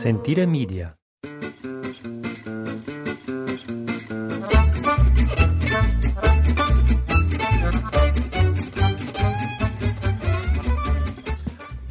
[0.00, 0.96] Sentire Media.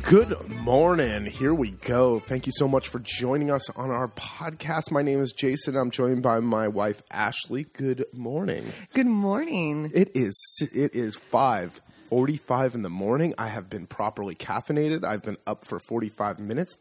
[0.01, 1.27] Good morning.
[1.27, 2.19] Here we go.
[2.19, 4.89] Thank you so much for joining us on our podcast.
[4.89, 5.75] My name is Jason.
[5.75, 7.67] I'm joined by my wife Ashley.
[7.73, 8.63] Good morning.
[8.95, 9.91] Good morning.
[9.93, 10.35] It is
[10.73, 13.35] it is 5:45 in the morning.
[13.37, 15.03] I have been properly caffeinated.
[15.05, 16.75] I've been up for 45 minutes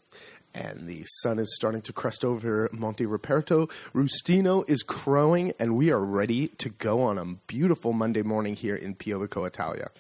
[0.55, 3.71] and the sun is starting to crest over Monte Ruperto.
[3.95, 8.77] Rustino is crowing and we are ready to go on a beautiful Monday morning here
[8.77, 9.91] in Piobico, Italia.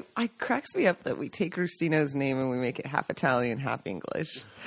[0.00, 3.08] It, it cracks me up that we take Rustino's name and we make it half
[3.10, 4.42] Italian, half English.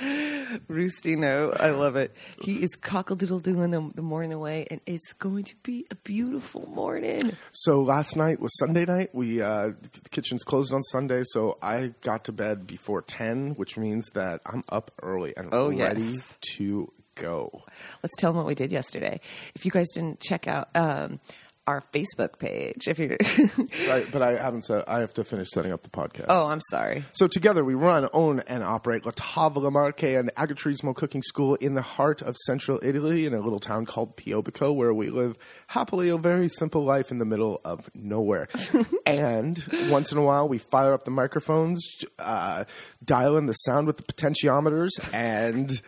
[0.68, 2.12] Rustino, I love it.
[2.42, 6.68] He is cockle-doodle doing the, the morning away, and it's going to be a beautiful
[6.74, 7.32] morning.
[7.52, 9.10] So last night was Sunday night.
[9.14, 13.76] We uh, the kitchen's closed on Sunday, so I got to bed before ten, which
[13.76, 16.38] means that I'm up early and Oh, ready yes.
[16.56, 17.62] to go.
[18.02, 19.20] Let's tell them what we did yesterday.
[19.54, 21.20] If you guys didn't check out um,
[21.66, 23.16] our Facebook page, if you're,
[23.88, 24.84] Right, but I haven't said.
[24.86, 26.26] I have to finish setting up the podcast.
[26.28, 27.04] oh, I'm sorry.
[27.12, 31.74] So together we run, own, and operate La Tavola Marche, an agriturismo cooking school in
[31.74, 35.36] the heart of central Italy in a little town called Piobico, where we live
[35.68, 38.48] happily a very simple life in the middle of nowhere.
[39.06, 41.82] and once in a while we fire up the microphones,
[42.18, 42.64] uh,
[43.04, 45.80] dial in the sound with the potentiometers, and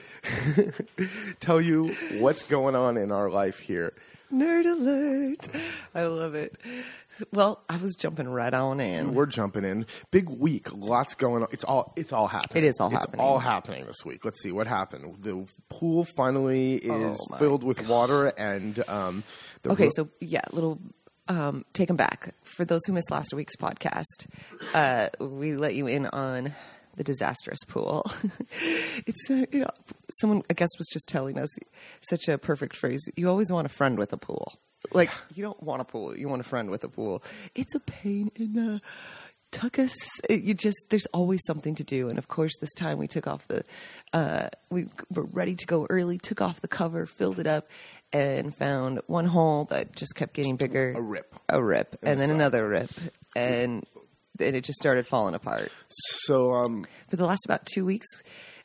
[1.40, 3.92] tell you what's going on in our life here.
[4.32, 5.48] Nerd alert!
[5.94, 6.56] I love it.
[7.32, 9.14] Well, I was jumping right on in.
[9.14, 9.86] We're jumping in.
[10.10, 10.68] Big week.
[10.72, 11.48] Lots going on.
[11.52, 12.64] It's all it's all happening.
[12.64, 13.20] It is all it's happening.
[13.20, 14.24] all happening this week.
[14.24, 15.22] Let's see what happened.
[15.22, 19.22] The pool finally is Oh filled with water and um
[19.62, 20.78] the Okay, ro- so yeah, little
[21.28, 22.34] um, take them back.
[22.44, 24.26] For those who missed last week's podcast,
[24.74, 26.54] uh, we let you in on
[26.96, 28.10] the disastrous pool.
[29.06, 29.70] it's uh, you know,
[30.20, 31.48] someone I guess was just telling us
[32.08, 33.02] such a perfect phrase.
[33.16, 34.52] You always want a friend with a pool.
[34.92, 37.22] Like you don't want a pool, you want a friend with a pool.
[37.54, 38.80] It's a pain in the
[39.52, 39.94] tuckus.
[40.28, 43.26] It- You just there's always something to do, and of course this time we took
[43.26, 43.64] off the
[44.12, 46.18] uh, we were ready to go early.
[46.18, 47.68] Took off the cover, filled it up,
[48.12, 50.92] and found one hole that just kept getting bigger.
[50.94, 51.34] A rip.
[51.48, 52.34] a rip, and then side.
[52.36, 52.90] another rip,
[53.34, 53.84] and
[54.38, 55.70] then it just started falling apart.
[55.88, 58.06] so um For the last about two weeks,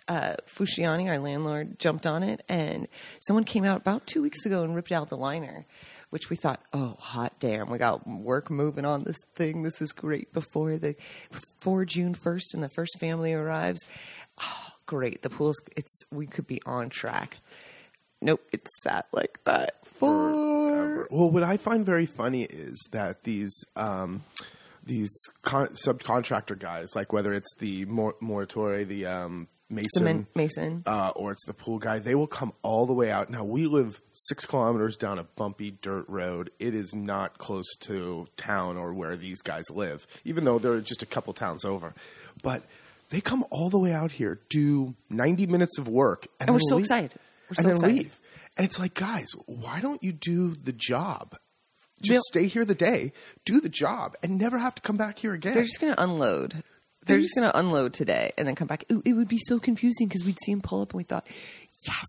[0.08, 2.88] uh, Fusciani, our landlord, jumped on it, and
[3.22, 5.66] someone came out about two weeks ago and ripped out the liner,
[6.10, 9.62] which we thought, oh, hot damn, we got work moving on this thing.
[9.62, 10.96] This is great before the
[11.32, 13.86] before June first and the first family arrives.
[14.42, 17.38] Oh, great, the pool's it's we could be on track.
[18.22, 23.54] Nope, it sat like that for well what I find very funny is that these
[23.76, 24.24] um
[24.84, 25.12] these
[25.44, 30.84] con- subcontractor guys like whether it's the Mor- Muratore, the um Mason cement mason.
[30.86, 33.30] uh, or it's the pool guy, they will come all the way out.
[33.30, 36.52] Now we live six kilometers down a bumpy dirt road.
[36.60, 41.02] It is not close to town or where these guys live, even though they're just
[41.04, 41.94] a couple towns over.
[42.44, 42.64] But
[43.12, 46.60] they come all the way out here, do ninety minutes of work, and, And we're
[46.68, 46.86] so leave.
[46.86, 47.14] excited.
[47.50, 47.98] We're and so then excited.
[47.98, 48.20] leave.
[48.58, 51.38] And it's like, guys, why don't you do the job?
[52.02, 53.14] Just They'll- stay here the day,
[53.46, 55.54] do the job, and never have to come back here again.
[55.54, 56.64] They're just going to unload.
[57.06, 58.84] They're They just going to unload today and then come back.
[58.92, 61.26] Ooh, it would be so confusing because we'd see them pull up and we thought,
[61.88, 62.06] yes,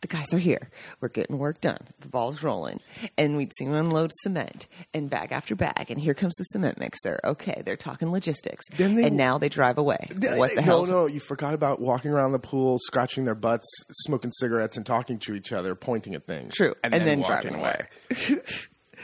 [0.00, 0.68] the guys are here.
[1.00, 1.78] We're getting work done.
[2.00, 2.80] The ball's rolling.
[3.16, 5.92] And we'd see them unload cement and bag after bag.
[5.92, 7.20] And here comes the cement mixer.
[7.22, 8.64] Okay, they're talking logistics.
[8.76, 10.08] Then they- and now they drive away.
[10.10, 10.86] What the hell?
[10.86, 14.84] No, no, you forgot about walking around the pool, scratching their butts, smoking cigarettes, and
[14.84, 16.56] talking to each other, pointing at things.
[16.56, 16.74] True.
[16.82, 18.40] and, And then, then walking driving away.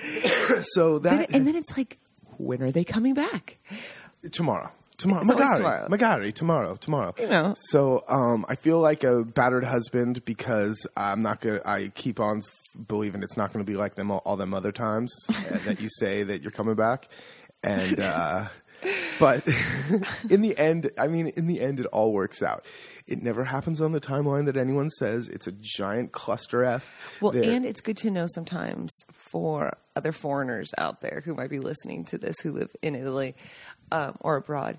[0.63, 1.99] so Then- that and then it's like,
[2.39, 3.59] when are they coming back?
[4.33, 4.71] tomorrow.
[4.99, 5.89] Tomorrow, magari, tomorrow.
[5.89, 7.15] magari, tomorrow, tomorrow.
[7.19, 7.55] You know.
[7.69, 11.61] So, um, I feel like a battered husband because I'm not gonna.
[11.67, 12.41] I keep on
[12.89, 15.83] believing it's not going to be like them all, all them other times uh, that
[15.83, 17.09] you say that you're coming back,
[17.63, 18.47] and uh,
[19.19, 19.47] but
[20.31, 22.65] in the end, I mean, in the end, it all works out.
[23.07, 25.29] It never happens on the timeline that anyone says.
[25.29, 26.93] It's a giant cluster F.
[27.21, 31.51] Well, that- and it's good to know sometimes for other foreigners out there who might
[31.51, 33.35] be listening to this who live in Italy
[33.93, 34.79] um, or abroad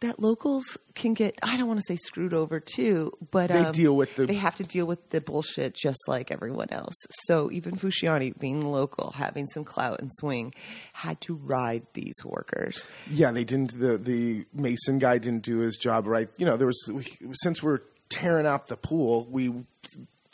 [0.00, 3.72] that locals can get I don't want to say screwed over too, but They um,
[3.72, 6.94] deal with the- they have to deal with the bullshit just like everyone else.
[7.26, 10.52] So even Fusciani, being local, having some clout and swing,
[10.92, 12.84] had to ride these workers.
[13.10, 13.78] Yeah, they didn't.
[13.78, 16.28] The the mason guy didn't do his job right.
[16.38, 17.06] You know, there was we,
[17.42, 19.52] since we're tearing out the pool, we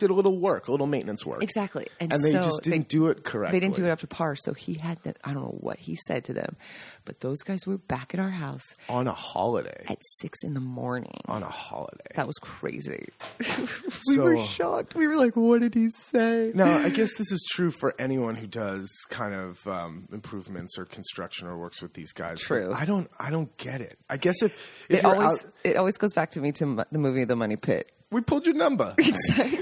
[0.01, 1.43] did a little work, a little maintenance work.
[1.43, 1.87] Exactly.
[2.01, 3.59] And, And they so just didn't do it correctly.
[3.61, 4.35] They didn't do it up to par.
[4.37, 5.15] So he had them.
[5.23, 6.57] I don't know what he said to them,
[7.05, 9.85] but those guys were back at our house on a holiday.
[9.89, 11.21] at six in the morning.
[11.27, 12.11] On a holiday.
[12.17, 13.09] That was crazy.
[14.09, 14.95] we were shocked.
[14.95, 18.35] We were like, "What did he say?" Now, I guess this is true for anyone
[18.35, 22.41] who does kind of um, improvements or construction or works with these guys.
[22.41, 22.73] True.
[22.75, 23.11] I don't.
[23.19, 23.99] I don't get it.
[24.09, 24.53] I guess if,
[24.89, 27.37] if It always out, it always goes back to me to m- the movie The
[27.37, 27.91] Money Pit.
[28.11, 28.95] we pulled your number.
[28.99, 29.59] Exactly.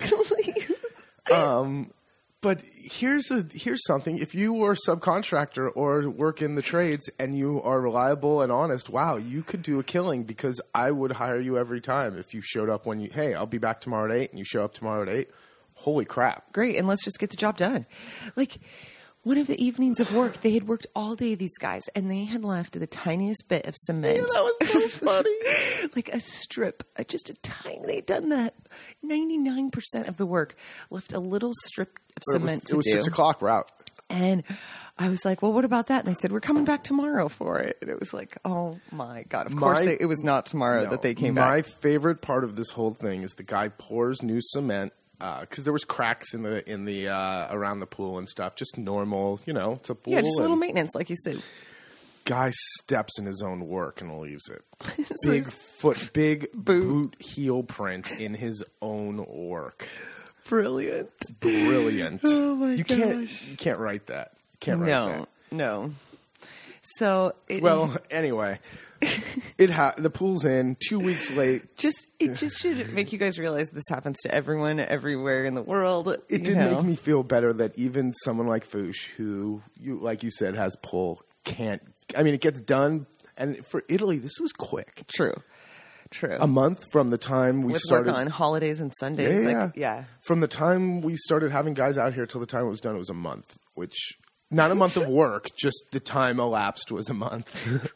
[1.32, 1.92] Um,
[2.40, 4.18] but here's a here's something.
[4.18, 8.52] If you were a subcontractor or work in the trades and you are reliable and
[8.52, 12.32] honest, wow, you could do a killing because I would hire you every time if
[12.34, 14.64] you showed up when you hey, I'll be back tomorrow at eight and you show
[14.64, 15.30] up tomorrow at eight.
[15.74, 16.52] Holy crap.
[16.52, 17.86] Great, and let's just get the job done.
[18.36, 18.58] Like
[19.22, 21.34] one of the evenings of work, they had worked all day.
[21.34, 24.16] These guys, and they had left the tiniest bit of cement.
[24.16, 25.90] Yeah, that was so funny.
[25.94, 27.80] like a strip, just a tiny.
[27.84, 28.54] They'd done that.
[29.02, 30.54] Ninety nine percent of the work
[30.90, 32.92] left a little strip of It was, cement it to was do.
[32.92, 33.70] six o'clock route.
[34.10, 34.42] And
[34.98, 37.58] I was like, "Well, what about that?" And they said, "We're coming back tomorrow for
[37.58, 40.84] it." And it was like, "Oh my god!" Of course, they, it was not tomorrow
[40.84, 41.70] No, that they came My back.
[41.80, 44.92] favorite part of this whole thing is the guy pours new cement
[45.40, 48.56] because there was cracks in the in the uh, around the pool and stuff.
[48.56, 49.72] Just normal, you know.
[49.74, 50.14] It's a pool.
[50.14, 51.42] Yeah, just a little and maintenance, like you said.
[52.28, 54.62] Guy steps in his own work and leaves it.
[55.24, 57.12] Big foot, big Boot.
[57.12, 59.88] boot heel print in his own work.
[60.46, 61.10] Brilliant.
[61.40, 62.20] Brilliant.
[62.24, 62.98] Oh my you gosh.
[62.98, 64.32] can't you can't write that.
[64.60, 65.28] Can't write No, that.
[65.52, 65.92] no.
[66.96, 68.58] So it, Well, anyway,
[69.58, 71.76] it ha- the pool's in two weeks late.
[71.76, 75.62] just it just should make you guys realize this happens to everyone everywhere in the
[75.62, 76.08] world.
[76.28, 76.76] It did know.
[76.76, 80.76] make me feel better that even someone like Foosh, who you like you said has
[80.82, 81.82] pull, can't.
[82.16, 83.06] I mean, it gets done,
[83.36, 85.02] and for Italy, this was quick.
[85.08, 85.34] true,
[86.10, 86.36] true.
[86.40, 88.08] A month from the time we With started.
[88.10, 91.98] work on holidays and Sundays, yeah, like yeah, From the time we started having guys
[91.98, 93.58] out here till the time it was done, it was a month.
[93.74, 93.96] Which
[94.50, 97.54] not a month of work, just the time elapsed was a month.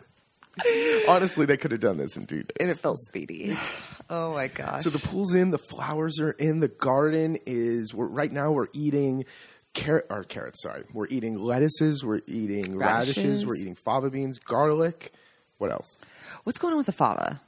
[1.08, 2.56] Honestly, they could have done this in two days.
[2.60, 3.56] and it felt speedy.
[4.10, 4.82] Oh my gosh!
[4.82, 7.94] So the pool's in, the flowers are in, the garden is.
[7.94, 9.24] We're right now we're eating
[9.74, 10.62] carrot or carrots.
[10.62, 13.46] Sorry, we're eating lettuces, we're eating radishes, Radishes.
[13.46, 15.12] we're eating fava beans, garlic.
[15.58, 15.98] What else?
[16.44, 17.40] What's going on with the fava?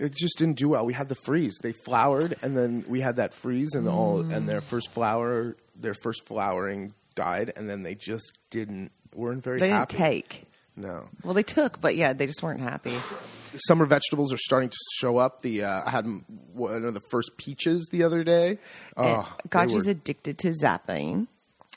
[0.00, 0.84] It just didn't do well.
[0.84, 1.56] We had the freeze.
[1.62, 4.34] They flowered, and then we had that freeze, and all, Mm.
[4.34, 9.60] and their first flower, their first flowering died, and then they just didn't weren't very
[9.60, 9.96] They didn't happy.
[9.96, 10.44] take.
[10.76, 11.04] No.
[11.22, 12.96] Well, they took, but yeah, they just weren't happy.
[13.68, 15.42] Summer vegetables are starting to show up.
[15.42, 16.04] The uh, I had
[16.52, 18.58] one of the first peaches the other day.
[18.96, 21.28] Oh, Gaji's were- addicted to zapping.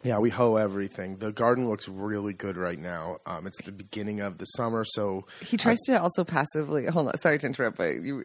[0.03, 1.17] Yeah, we hoe everything.
[1.17, 3.17] The garden looks really good right now.
[3.25, 6.85] Um, it's the beginning of the summer, so He tries to also passively.
[6.93, 8.23] Hold on, sorry to interrupt, but you,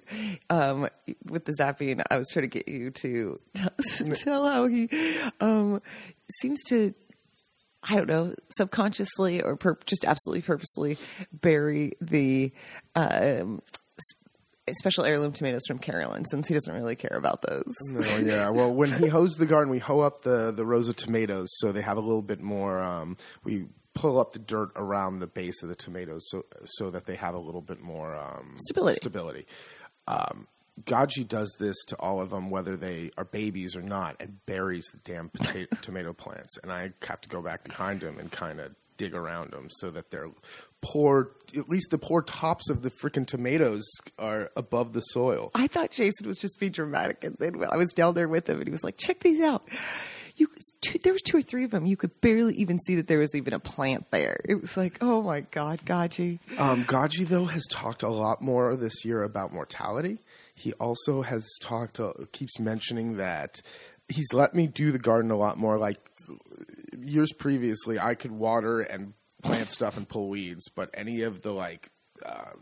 [0.50, 0.88] um,
[1.24, 3.70] with the zapping, I was trying to get you to tell,
[4.14, 4.88] tell how he
[5.40, 5.80] um,
[6.40, 6.94] seems to.
[7.84, 10.98] I don't know, subconsciously or pur- just absolutely purposely
[11.32, 12.52] bury the
[12.94, 13.60] um,
[14.70, 17.74] special heirloom tomatoes from Carolyn, since he doesn't really care about those.
[17.90, 18.48] No, yeah.
[18.50, 21.72] Well, when he hoes the garden, we hoe up the the rows of tomatoes so
[21.72, 22.80] they have a little bit more.
[22.80, 27.06] Um, we pull up the dirt around the base of the tomatoes so so that
[27.06, 28.96] they have a little bit more um, Stability.
[28.96, 29.46] Stability.
[30.06, 30.46] Um,
[30.84, 34.86] Gaji does this to all of them, whether they are babies or not, and buries
[34.86, 36.56] the damn potato, tomato plants.
[36.62, 39.90] And I have to go back behind him and kind of dig around them so
[39.90, 40.30] that they're
[40.80, 41.32] poor.
[41.56, 43.84] At least the poor tops of the freaking tomatoes
[44.18, 45.50] are above the soil.
[45.54, 48.58] I thought Jason was just being dramatic, and then I was down there with him,
[48.58, 49.68] and he was like, "Check these out."
[50.36, 50.48] You,
[50.80, 51.84] two, there was two or three of them.
[51.84, 54.40] You could barely even see that there was even a plant there.
[54.46, 56.38] It was like, oh my god, Gaji.
[56.58, 60.20] Um, Gaji though has talked a lot more this year about mortality.
[60.54, 63.60] He also has talked, uh, keeps mentioning that
[64.08, 65.78] he's let me do the garden a lot more.
[65.78, 65.98] Like
[67.02, 71.52] years previously, I could water and plant stuff and pull weeds, but any of the
[71.52, 71.90] like,
[72.24, 72.52] uh,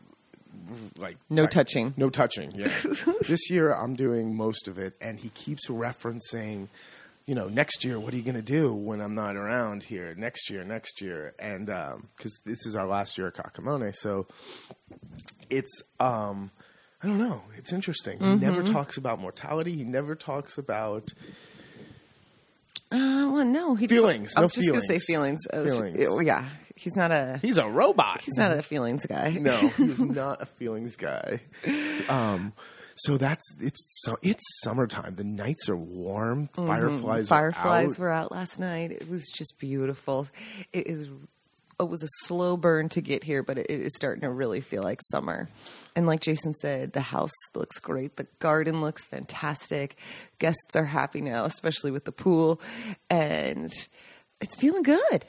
[0.97, 1.95] like No touching.
[1.97, 2.53] no touching.
[2.55, 2.73] Yeah,
[3.29, 6.69] this year I'm doing most of it, and he keeps referencing.
[7.27, 10.15] You know, next year, what are you going to do when I'm not around here?
[10.17, 14.27] Next year, next year, and because this is our last year at Kakamone, so
[15.49, 16.51] it's um,
[17.03, 17.43] I don't know.
[17.57, 18.19] It's interesting.
[18.21, 18.73] He never Mm-hmm.
[18.73, 19.73] talks about mortality.
[19.77, 21.13] He never talks about
[22.93, 25.41] Uh, well, no, he Feelings, I no was just gonna say feelings.
[25.53, 28.21] oh, yeah, he's not a he's a robot.
[28.23, 29.31] he's not a feelings guy.
[29.41, 31.41] no, he's not a feelings guy.
[32.09, 32.53] Um,
[32.97, 35.15] so that's it's so it's summertime.
[35.15, 36.49] The nights are warm.
[36.49, 37.25] Fireflies.
[37.25, 37.29] Mm-hmm.
[37.29, 37.99] Fireflies out.
[37.99, 38.91] were out last night.
[38.91, 40.27] It was just beautiful.
[40.73, 41.09] It is
[41.81, 44.83] it was a slow burn to get here, but it, is starting to really feel
[44.83, 45.49] like summer.
[45.97, 48.17] And like Jason said, the house looks great.
[48.17, 49.97] The garden looks fantastic.
[50.39, 52.61] Guests are happy now, especially with the pool,
[53.09, 53.73] and
[54.41, 55.25] it's feeling good.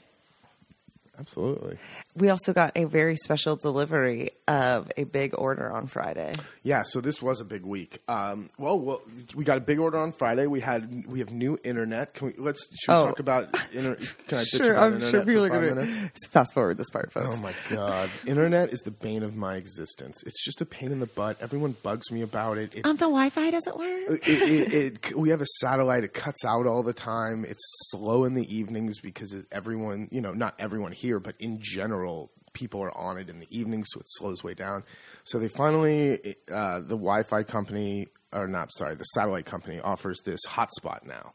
[1.22, 1.78] Absolutely.
[2.16, 6.34] We also got a very special delivery of a big order on Friday.
[6.64, 8.00] Yeah, so this was a big week.
[8.10, 9.02] Um, well, well,
[9.36, 10.48] we got a big order on Friday.
[10.48, 12.14] We had we have new internet.
[12.16, 13.06] Can we let's should we Oh.
[13.08, 13.96] talk about inter,
[14.28, 15.88] Can I sure, about I'm sure for people are five going
[16.22, 17.30] to fast forward this part, folks.
[17.32, 20.22] Oh my god, internet is the bane of my existence.
[20.26, 21.38] It's just a pain in the butt.
[21.42, 22.76] Everyone bugs me about it.
[22.76, 24.28] It, Um, the Wi-Fi doesn't work.
[24.28, 26.04] it, it, it, we have a satellite.
[26.04, 27.46] It cuts out all the time.
[27.48, 32.32] It's slow in the evenings because everyone, you know, not everyone here, but in general,
[32.54, 34.84] people are on it in the evenings, so it slows way down.
[35.24, 40.42] So they finally, uh, the Wi-Fi company, or not, sorry, the satellite company offers this
[40.48, 41.34] hotspot now,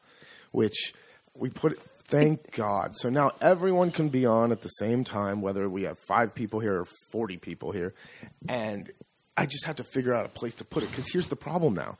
[0.53, 0.93] which
[1.35, 1.81] we put.
[2.09, 2.95] Thank God.
[2.95, 6.61] So now everyone can be on at the same time, whether we have five people
[6.61, 7.95] here or 40 people here.
[8.49, 8.93] And
[9.37, 11.75] I just have to figure out a place to put it because here's the problem
[11.75, 11.99] now.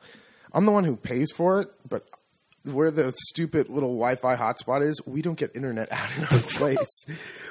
[0.53, 2.07] I'm the one who pays for it, but
[2.67, 7.05] where the stupid little Wi-Fi hotspot is, we don't get internet out in our place,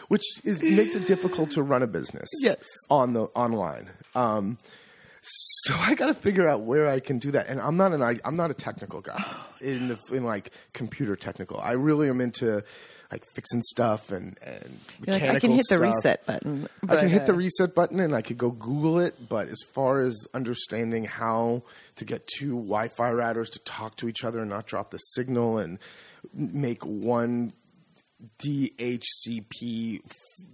[0.09, 2.65] which is makes it difficult to run a business Yes.
[2.91, 3.91] on the online.
[4.15, 4.59] Um,
[5.23, 8.03] so I got to figure out where I can do that, and I'm not an
[8.03, 9.25] I, I'm not a technical guy
[9.61, 11.59] in the, in like computer technical.
[11.61, 12.63] I really am into
[13.11, 16.69] like fixing stuff and and like, I can hit the reset button.
[16.89, 19.59] I can hit the uh, reset button and I could go Google it, but as
[19.75, 21.63] far as understanding how
[21.97, 25.59] to get two Wi-Fi routers to talk to each other and not drop the signal
[25.59, 25.79] and
[26.35, 27.53] make one
[28.39, 30.01] DHCP,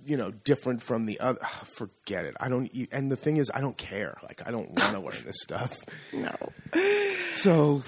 [0.07, 2.35] you know, different from the other, ah, forget it.
[2.41, 2.71] I don't.
[2.91, 4.17] And the thing is, I don't care.
[4.23, 5.77] Like, I don't want to learn this stuff.
[6.13, 6.35] no.
[7.31, 7.83] So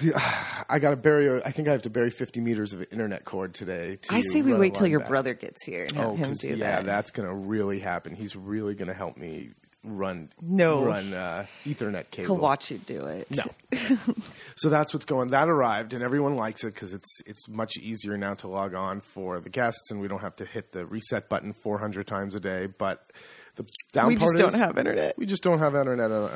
[0.69, 1.41] I got to bury.
[1.43, 3.97] I think I have to bury 50 meters of internet cord today.
[4.03, 5.09] To I say we wait till your back.
[5.09, 6.85] brother gets here and oh, have Oh, him do yeah, that.
[6.85, 8.15] that's gonna really happen.
[8.15, 9.51] He's really gonna help me
[9.85, 10.83] run No.
[10.83, 12.35] run uh, Ethernet cable.
[12.35, 13.27] He'll watch you do it.
[13.31, 13.43] No.
[14.55, 15.29] so that's what's going.
[15.29, 19.01] That arrived, and everyone likes it because it's it's much easier now to log on
[19.01, 22.39] for the guests, and we don't have to hit the reset button 400 times a
[22.39, 22.65] day.
[22.67, 23.11] But
[23.55, 25.17] the down we part just don't have internet.
[25.17, 26.11] we just don't have internet.
[26.11, 26.29] Uh,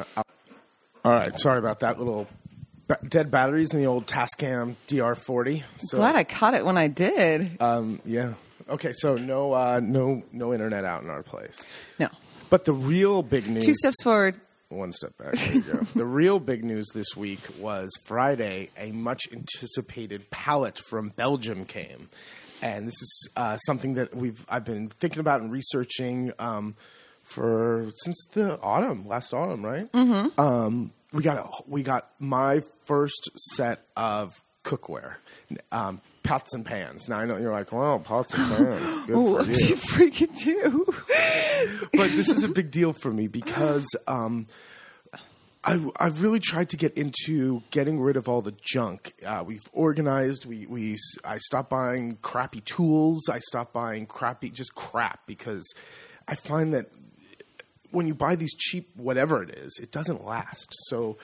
[1.03, 2.27] all right, sorry about that little
[3.08, 5.63] dead batteries in the old Tascam DR40.
[5.77, 7.62] So, Glad I caught it when I did.
[7.62, 8.34] um, yeah.
[8.68, 11.65] Okay, so no, uh, no, no internet out in our place.
[12.00, 12.10] no.
[12.50, 13.65] But the real big news.
[13.65, 14.39] Two steps forward.
[14.70, 15.34] One step back.
[15.34, 15.79] There you go.
[15.96, 18.70] the real big news this week was Friday.
[18.77, 22.10] A much anticipated pallet from Belgium came,
[22.62, 26.75] and this is uh, something that we've I've been thinking about and researching um,
[27.24, 29.91] for since the autumn, last autumn, right?
[29.91, 30.39] Mm-hmm.
[30.39, 35.15] Um, we got a, we got my first set of cookware.
[35.72, 37.09] Um, Pots and pans.
[37.09, 40.39] Now I know you're like, well, pots and pans, good What for you you freaking
[40.43, 40.86] do?
[41.93, 44.45] but this is a big deal for me because um,
[45.63, 49.13] I, I've really tried to get into getting rid of all the junk.
[49.25, 50.45] Uh, we've organized.
[50.45, 53.27] We, we I stopped buying crappy tools.
[53.27, 55.65] I stopped buying crappy just crap because
[56.27, 56.91] I find that
[57.91, 60.67] when you buy these cheap whatever it is, it doesn't last.
[60.88, 61.17] So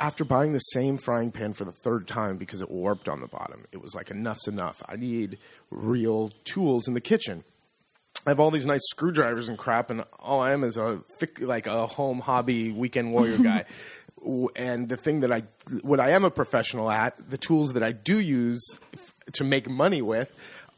[0.00, 3.26] after buying the same frying pan for the third time because it warped on the
[3.28, 4.82] bottom, it was like enough's enough.
[4.88, 5.38] I need
[5.70, 7.44] real tools in the kitchen.
[8.26, 11.40] I have all these nice screwdrivers and crap, and all I am is a thick,
[11.40, 13.64] like a home hobby weekend warrior guy.
[14.56, 15.44] And the thing that I,
[15.82, 19.68] what I am a professional at, the tools that I do use f- to make
[19.70, 20.30] money with,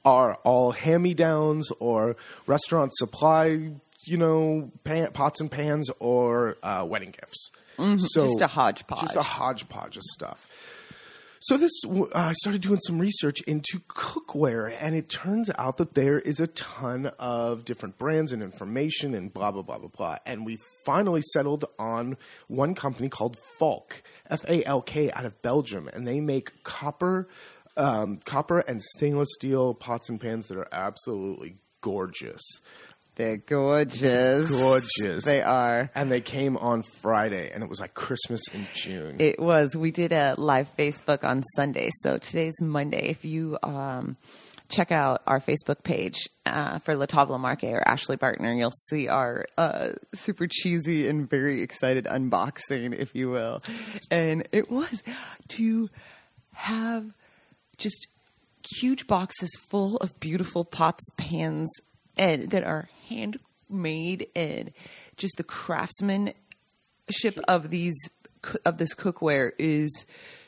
[0.05, 3.71] are all hand-me-downs or restaurant supply,
[4.05, 7.51] you know, pan, pots and pans or uh, wedding gifts.
[7.79, 7.97] Mm-hmm.
[7.97, 9.01] Just a hodgepodge.
[9.01, 10.47] just a hodgepodge of stuff.
[11.45, 15.95] So this, uh, I started doing some research into cookware, and it turns out that
[15.95, 20.17] there is a ton of different brands and information and blah blah blah blah blah.
[20.25, 22.17] And we finally settled on
[22.47, 27.29] one company called Falk, F A L K, out of Belgium, and they make copper,
[27.77, 32.41] um, copper and stainless steel pots and pans that are absolutely gorgeous.
[33.14, 34.50] They're gorgeous.
[34.50, 35.25] Gorgeous.
[35.25, 35.90] They are.
[35.95, 39.16] And they came on Friday, and it was like Christmas in June.
[39.19, 39.76] It was.
[39.76, 41.90] We did a live Facebook on Sunday.
[42.00, 43.11] So today's Monday.
[43.11, 44.16] If you um,
[44.71, 47.07] check out our Facebook page uh, for La
[47.38, 53.14] Marque or Ashley Bartner, you'll see our uh, super cheesy and very excited unboxing, if
[53.14, 53.62] you will.
[54.11, 55.02] And it was
[55.49, 55.90] to
[56.52, 57.12] have
[57.76, 58.07] just
[58.81, 61.69] huge boxes full of beautiful pots, pans,
[62.16, 64.73] and that are handmade and
[65.16, 66.35] just the craftsmanship
[67.49, 67.97] of these
[68.64, 70.04] of this cookware is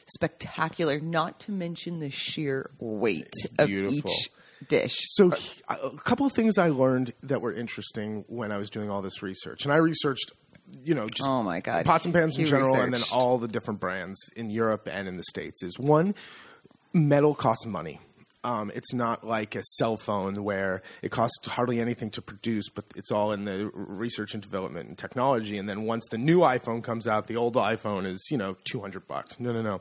[0.06, 0.98] spectacular.
[1.00, 4.30] Not to mention the sheer weight of each
[4.68, 4.96] dish.
[5.10, 8.90] So he- a couple of things I learned that were interesting when I was doing
[8.90, 10.32] all this research, and I researched,
[10.72, 11.84] you know, just Oh my God.
[11.84, 15.06] pots and pans in You general, and then all the different brands in Europe and
[15.06, 15.62] in the states.
[15.62, 16.14] Is one,
[16.92, 18.00] metal costs money.
[18.44, 22.84] Um, it's not like a cell phone where it costs hardly anything to produce, but
[22.94, 25.56] it's all in the research and development and technology.
[25.56, 28.80] And then once the new iPhone comes out, the old iPhone is you know two
[28.80, 29.40] hundred bucks.
[29.40, 29.80] No, no, no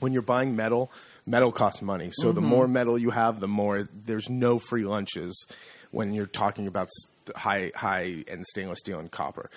[0.00, 0.90] when you're buying metal,
[1.24, 2.10] metal costs money.
[2.12, 5.46] So the more metal you have, the more there's no free lunches
[5.90, 6.88] when you're talking about
[7.34, 9.50] high high end stainless steel and copper.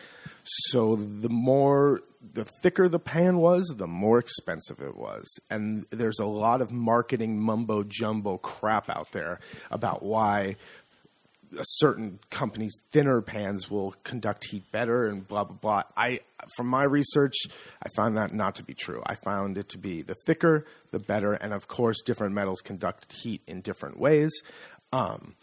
[0.44, 2.02] So the more
[2.34, 5.28] the thicker the pan was, the more expensive it was.
[5.50, 9.40] And there's a lot of marketing mumbo jumbo crap out there
[9.72, 10.56] about why
[11.58, 15.84] a certain company's thinner pans will conduct heat better and blah blah blah.
[15.96, 16.20] I
[16.56, 17.36] from my research,
[17.82, 19.02] I found that not to be true.
[19.06, 23.14] I found it to be the thicker, the better, and of course, different metals conduct
[23.14, 24.32] heat in different ways.
[24.92, 25.36] Um,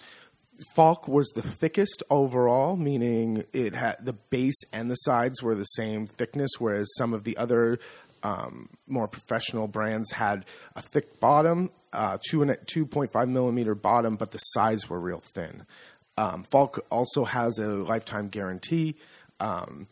[0.75, 5.65] Falk was the thickest overall, meaning it had the base and the sides were the
[5.65, 7.79] same thickness, whereas some of the other
[8.23, 10.45] um, more professional brands had
[10.75, 14.99] a thick bottom, uh, two and two point five millimeter bottom, but the sides were
[14.99, 15.67] real thin.
[16.19, 18.97] Um, Falk also has a lifetime guarantee.
[19.39, 19.87] Um,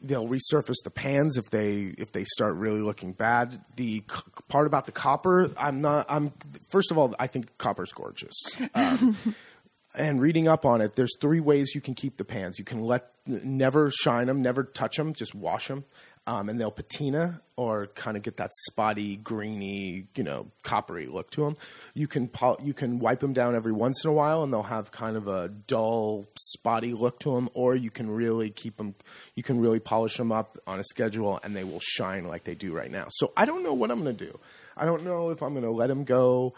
[0.00, 3.60] they'll resurface the pans if they if they start really looking bad.
[3.76, 6.06] The c- part about the copper, I'm not.
[6.08, 6.32] I'm
[6.68, 8.34] first of all, I think copper's gorgeous.
[8.74, 9.16] Um,
[9.94, 12.58] and reading up on it, there's three ways you can keep the pans.
[12.58, 15.84] You can let never shine them, never touch them, just wash them,
[16.26, 21.30] um, and they'll patina or kind of get that spotty, greeny, you know, coppery look
[21.30, 21.56] to them.
[21.94, 24.62] You can pol- you can wipe them down every once in a while, and they'll
[24.62, 27.48] have kind of a dull, spotty look to them.
[27.54, 28.94] Or you can really keep them,
[29.34, 32.54] you can really polish them up on a schedule, and they will shine like they
[32.54, 33.06] do right now.
[33.10, 34.38] So I don't know what I'm going to do.
[34.76, 36.54] I don't know if I'm going to let them go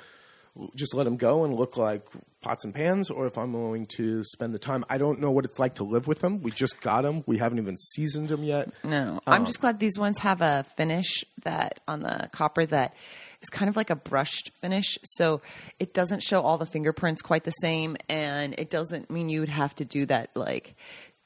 [0.74, 2.06] just let them go and look like
[2.40, 4.84] pots and pans, or if I'm willing to spend the time.
[4.88, 6.42] I don't know what it's like to live with them.
[6.42, 7.24] We just got them.
[7.26, 8.70] We haven't even seasoned them yet.
[8.84, 12.94] No, Um, I'm just glad these ones have a finish that on the copper that
[13.42, 15.40] is kind of like a brushed finish, so
[15.80, 19.48] it doesn't show all the fingerprints quite the same, and it doesn't mean you would
[19.48, 20.74] have to do that like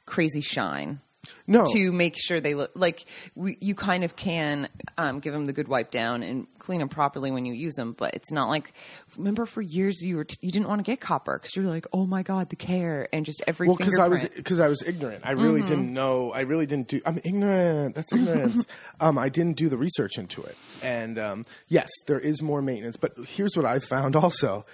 [0.06, 1.00] crazy shine.
[1.46, 1.64] No.
[1.72, 3.04] to make sure they look like
[3.34, 6.88] we, you kind of can um, give them the good wipe down and clean them
[6.88, 8.72] properly when you use them, but it's not like
[9.16, 11.68] remember for years you were t- you didn't want to get copper because you were
[11.68, 14.68] like oh my god the care and just every Well, because I was because I
[14.68, 15.22] was ignorant.
[15.24, 16.32] I really didn't know.
[16.32, 17.00] I really didn't do.
[17.06, 17.94] I'm ignorant.
[17.94, 18.66] That's ignorance.
[19.00, 20.56] um, I didn't do the research into it.
[20.82, 22.96] And um, yes, there is more maintenance.
[22.96, 24.64] But here's what I found also.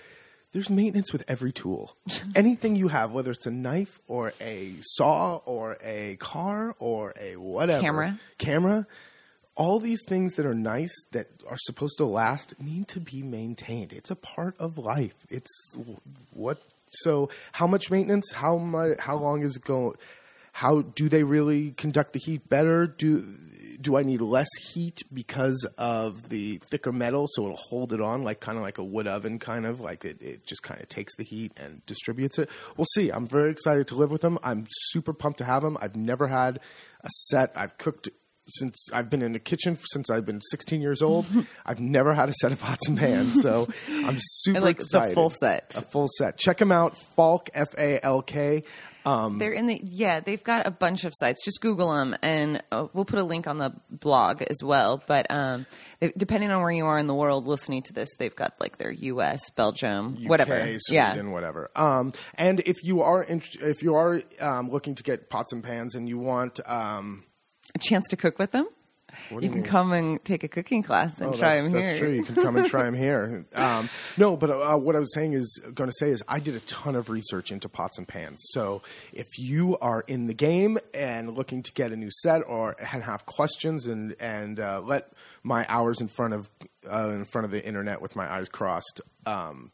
[0.55, 1.97] There's maintenance with every tool.
[2.37, 7.35] Anything you have, whether it's a knife or a saw or a car or a
[7.37, 8.19] whatever Camera.
[8.39, 8.87] camera,
[9.57, 13.93] all these things that are nice that are supposed to last need to be maintained.
[13.93, 15.15] It's a part of life.
[15.29, 15.51] It's
[16.33, 16.63] what.
[16.89, 18.31] So, how much maintenance?
[18.31, 19.01] How much?
[19.01, 19.97] How long is it going?
[20.53, 22.87] How do they really conduct the heat better?
[22.87, 23.25] Do
[23.85, 28.25] do I need less heat because of the thicker metal, so it'll hold it on
[28.25, 30.89] like kind of like a wood oven, kind of like it, it just kind of
[30.89, 32.49] takes the heat and distributes it.
[32.77, 33.11] We'll see.
[33.11, 34.39] I'm very excited to live with them.
[34.43, 35.77] I'm super pumped to have them.
[35.81, 36.61] I've never had
[37.03, 37.53] a set.
[37.55, 38.09] I've cooked
[38.47, 41.27] since I've been in the kitchen since I've been 16 years old.
[41.67, 45.15] I've never had a set of pots and pans, so I'm super like the excited.
[45.15, 45.75] full set.
[45.77, 46.39] A full set.
[46.39, 46.97] Check them out.
[47.17, 48.65] Falk F A L K.
[49.07, 50.21] Um, They're in the yeah.
[50.21, 51.45] They've got a bunch of sites.
[51.45, 55.03] Just Google them, and uh, we'll put a link on the blog as well.
[55.07, 55.67] But um,
[56.01, 58.79] they, depending on where you are in the world listening to this, they've got like
[58.79, 60.77] their U.S., Belgium, UK, whatever.
[60.89, 61.71] yeah, Sweden, whatever.
[61.77, 65.63] Um, and if you are in, if you are um, looking to get pots and
[65.63, 67.25] pans and you want um,
[67.75, 68.69] a chance to cook with them.
[69.31, 69.63] You you can mean?
[69.63, 71.99] come and take a cooking class and Oh, try that's, them that's here.
[72.01, 72.11] true.
[72.11, 73.45] You can come and try them here.
[73.55, 76.57] Um, no, but uh, what I was saying is going to say is I did
[76.57, 78.41] a ton of research into pots and pans.
[78.51, 78.83] So
[79.13, 83.25] if you are in the game and looking to get a new set or have
[83.25, 85.13] questions and and uh, let
[85.45, 86.51] my hours in front of
[86.93, 89.01] uh, in front of the internet with my eyes crossed.
[89.27, 89.71] Um,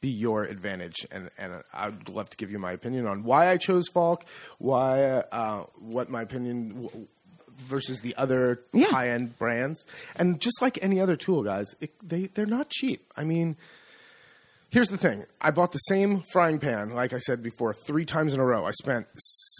[0.00, 3.56] be your advantage, and and I'd love to give you my opinion on why I
[3.56, 4.24] chose Falk,
[4.58, 7.08] why uh, what my opinion
[7.58, 8.86] versus the other Yeah.
[8.86, 9.84] high end brands,
[10.16, 13.12] and just like any other tool, guys, it, they they're not cheap.
[13.16, 13.56] I mean,
[14.70, 18.32] here's the thing: I bought the same frying pan, like I said before, three times
[18.34, 18.64] in a row.
[18.64, 19.06] I spent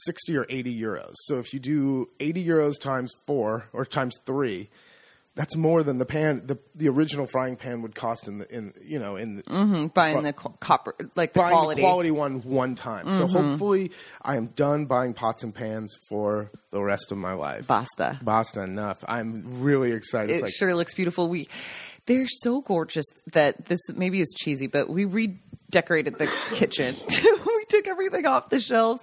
[0.05, 1.15] sixty or eighty euros.
[1.25, 4.69] So if you do eighty euros times four or times three.
[5.39, 8.75] That's more than the pan, the, the original frying pan would cost in the in
[8.83, 11.81] you know in the, buying the co- copper, like the buying quality.
[11.81, 13.09] the quality one one time.
[13.13, 17.69] So hopefully, I am done buying pots and pans for the rest of my life.
[17.69, 18.19] Basta.
[18.21, 19.05] Basta enough.
[19.07, 20.35] I'm really excited.
[20.35, 21.29] It like, sure looks beautiful.
[21.29, 21.47] We
[22.07, 26.97] they're so gorgeous that this maybe is cheesy, but we redecorated the kitchen.
[27.09, 29.03] we took everything off the shelves.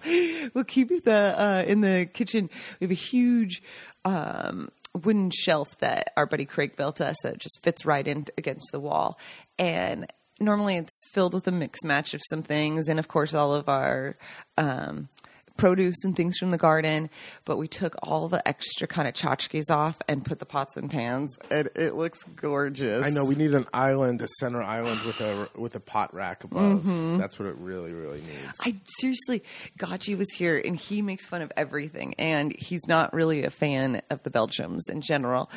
[0.54, 2.50] We'll keep the uh, in the kitchen.
[2.82, 3.64] We have a huge
[4.04, 8.72] um, wooden shelf that our buddy Craig built us that just fits right in against
[8.72, 9.20] the wall,
[9.60, 13.54] and normally it's filled with a mix match of some things, and of course all
[13.54, 14.18] of our.
[14.58, 15.10] Um,
[15.58, 17.10] produce and things from the garden,
[17.46, 20.90] but we took all the extra kind of tchotchkes off and put the pots and
[20.90, 23.04] pans, and it looks gorgeous.
[23.04, 26.44] I know we need an island, a center island with a with a pot rack
[26.44, 26.82] above.
[26.82, 27.18] Mm-hmm.
[27.18, 28.58] That's what it really, really needs.
[28.62, 29.44] I seriously,
[29.80, 34.02] Gachi was here and he makes fun of everything, and he's not really a fan
[34.10, 35.50] of the Belgians in general,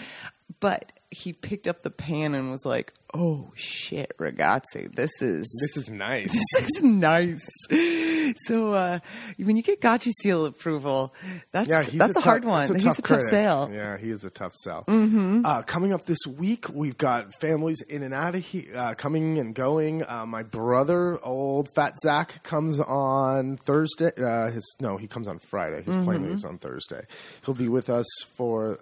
[0.60, 5.84] but he picked up the pan and was like, "Oh shit, ragazzi, this is This
[5.84, 6.32] is nice.
[6.58, 7.48] this is nice."
[8.46, 8.98] So uh,
[9.38, 11.14] when you get Gachi seal approval,
[11.52, 12.64] that's Yeah, that's a, tough- hard one.
[12.64, 13.28] it's he's a tough critic.
[13.30, 13.70] sale.
[13.72, 14.84] Yeah, he is a tough sell.
[14.86, 15.46] Mm-hmm.
[15.46, 19.38] Uh, coming up this week, we've got families in and out of here, uh, coming
[19.38, 20.04] and going.
[20.06, 24.10] Uh, my brother, old Fat Zach, comes on Thursday.
[24.18, 25.82] Uh, his no, he comes on Friday.
[25.82, 26.30] His plane Mm-hmm.
[26.30, 27.02] leaves on Thursday.
[27.46, 28.78] He'll be with us for.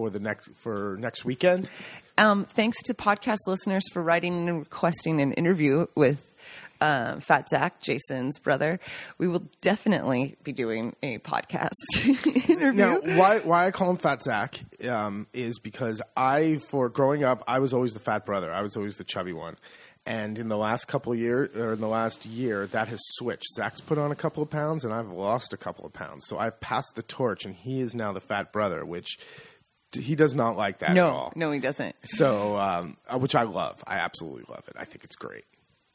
[0.00, 1.68] For the next for next weekend,
[2.16, 6.24] Um, thanks to podcast listeners for writing and requesting an interview with
[6.80, 8.80] um, Fat Zach, Jason's brother.
[9.18, 11.72] We will definitely be doing a podcast
[12.48, 12.72] interview.
[12.72, 14.58] Now, why why I call him Fat Zach
[14.88, 18.50] um, is because I, for growing up, I was always the fat brother.
[18.50, 19.58] I was always the chubby one.
[20.06, 23.54] And in the last couple of years, or in the last year, that has switched.
[23.54, 26.24] Zach's put on a couple of pounds, and I've lost a couple of pounds.
[26.26, 29.18] So I've passed the torch, and he is now the fat brother, which
[29.92, 31.32] he does not like that at no, all.
[31.34, 31.96] no, he doesn't.
[32.04, 33.82] So, um, uh, which I love.
[33.86, 34.74] I absolutely love it.
[34.78, 35.44] I think it's great.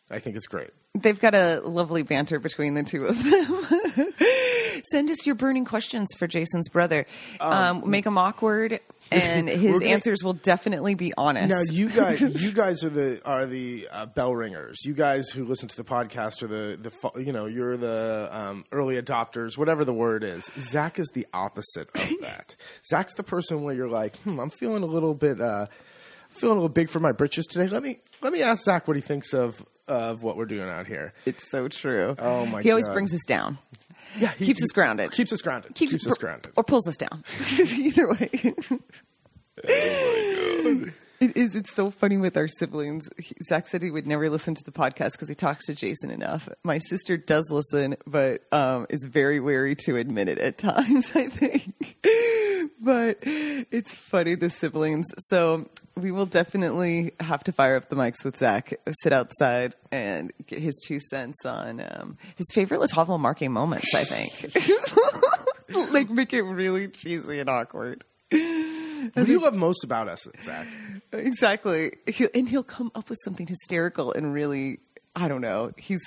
[0.09, 0.71] I think it's great.
[0.93, 4.13] They've got a lovely banter between the two of them.
[4.91, 7.05] Send us your burning questions for Jason's brother.
[7.39, 8.79] Um, make them awkward,
[9.11, 11.49] and his gonna- answers will definitely be honest.
[11.49, 14.77] Now you guys, you guys are the are the uh, bell ringers.
[14.85, 18.65] You guys who listen to the podcast are the the you know you're the um,
[18.71, 20.49] early adopters, whatever the word is.
[20.59, 22.55] Zach is the opposite of that.
[22.87, 25.67] Zach's the person where you're like, hmm, I'm feeling a little bit, uh,
[26.29, 27.67] feeling a little big for my britches today.
[27.67, 30.87] Let me let me ask Zach what he thinks of of what we're doing out
[30.87, 31.13] here.
[31.27, 32.15] it's so true.
[32.17, 32.63] Oh, my god.
[32.63, 32.93] He always God.
[32.93, 33.59] brings us down.
[34.17, 35.11] Yeah, he Keeps us grounded.
[35.11, 35.75] Keeps us grounded.
[35.75, 36.51] Keeps, us grounded.
[36.55, 37.23] or pulls us down.
[37.59, 38.53] Either way.
[41.21, 41.55] It is.
[41.55, 43.07] It's so funny with our siblings.
[43.17, 46.11] He- Zach said he would never listen to the podcast because he talks to Jason
[46.11, 46.49] enough.
[46.63, 51.11] My sister does listen, but um, is very wary to admit it at times.
[51.15, 51.97] I think,
[52.79, 55.05] but it's funny the siblings.
[55.27, 60.31] So we will definitely have to fire up the mics with Zach, sit outside, and
[60.47, 63.93] get his two cents on um, his favorite La Tavola Marche moments.
[63.95, 64.55] I think,
[65.91, 68.03] like make it really cheesy and awkward.
[68.31, 70.67] What do you love most about us, Zach?
[71.11, 71.93] Exactly.
[72.07, 74.79] He'll, and he'll come up with something hysterical and really,
[75.15, 75.71] I don't know.
[75.77, 76.01] He's,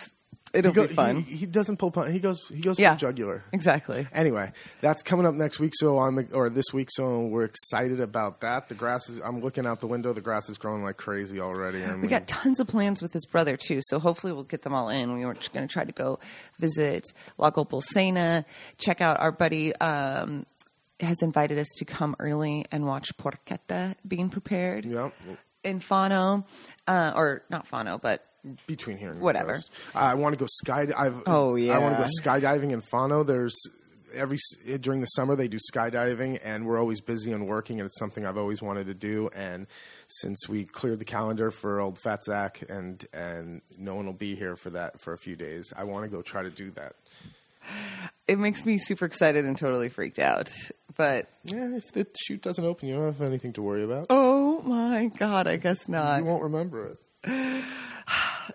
[0.55, 1.23] it'll go- be fun.
[1.23, 2.13] he, he doesn't pull pun.
[2.13, 2.49] He goes.
[2.49, 2.91] He goes yeah.
[2.91, 3.45] for the jugular.
[3.53, 4.07] Exactly.
[4.13, 5.73] Anyway, that's coming up next week.
[5.77, 6.89] So I'm or this week.
[6.93, 8.69] So we're excited about that.
[8.69, 9.21] The grass is.
[9.21, 10.13] I'm looking out the window.
[10.13, 11.85] The grass is growing like crazy already.
[11.85, 14.63] I mean, We got tons of plans with his brother too, so hopefully we'll get
[14.63, 15.13] them all in.
[15.19, 16.19] We were going to try to go
[16.59, 18.45] visit Lago Bolsena,
[18.79, 20.47] check out our buddy um,
[21.01, 25.13] has invited us to come early and watch porchetta being prepared Yep.
[25.63, 26.45] in Fano,
[26.89, 28.25] uh, or not Fano, but
[28.67, 29.55] between here and Whatever.
[29.55, 29.71] coast.
[29.95, 30.87] I want to go sky.
[30.97, 33.23] I've, Oh, I want to go skydiving in Fano.
[33.23, 33.57] There's
[34.15, 37.87] every eh, during the summer they do skydiving, and we're always busy and working, and
[37.87, 39.29] it's something I've always wanted to do.
[39.35, 39.67] And
[40.09, 44.35] since we cleared the calendar for old Fat Zach, and and no one will be
[44.35, 46.95] here for that for a few days, I want to go try to do that.
[48.27, 50.51] it makes me super excited and totally freaked out.
[50.97, 54.07] But Yeah, if the chute doesn't open, you don't have anything to worry about.
[54.11, 56.21] oh my god, I guess not.
[56.21, 57.65] You won't remember it.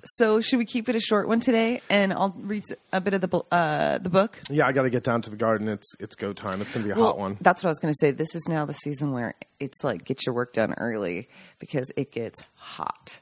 [0.03, 1.81] So should we keep it a short one today?
[1.89, 4.39] And I'll read a bit of the uh, the book.
[4.49, 5.67] Yeah, I got to get down to the garden.
[5.69, 6.61] It's it's go time.
[6.61, 7.37] It's gonna be a hot one.
[7.41, 8.11] That's what I was going to say.
[8.11, 12.11] This is now the season where it's like get your work done early because it
[12.11, 13.19] gets hot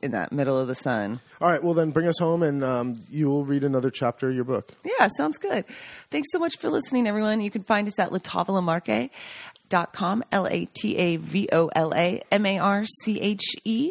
[0.00, 1.18] in that middle of the sun.
[1.40, 4.34] All right, well then bring us home, and um, you will read another chapter of
[4.34, 4.72] your book.
[4.84, 5.64] Yeah, sounds good.
[6.10, 7.40] Thanks so much for listening, everyone.
[7.40, 12.46] You can find us at latavolamarche.com, L A T A V O L A M
[12.46, 13.90] A R C H E.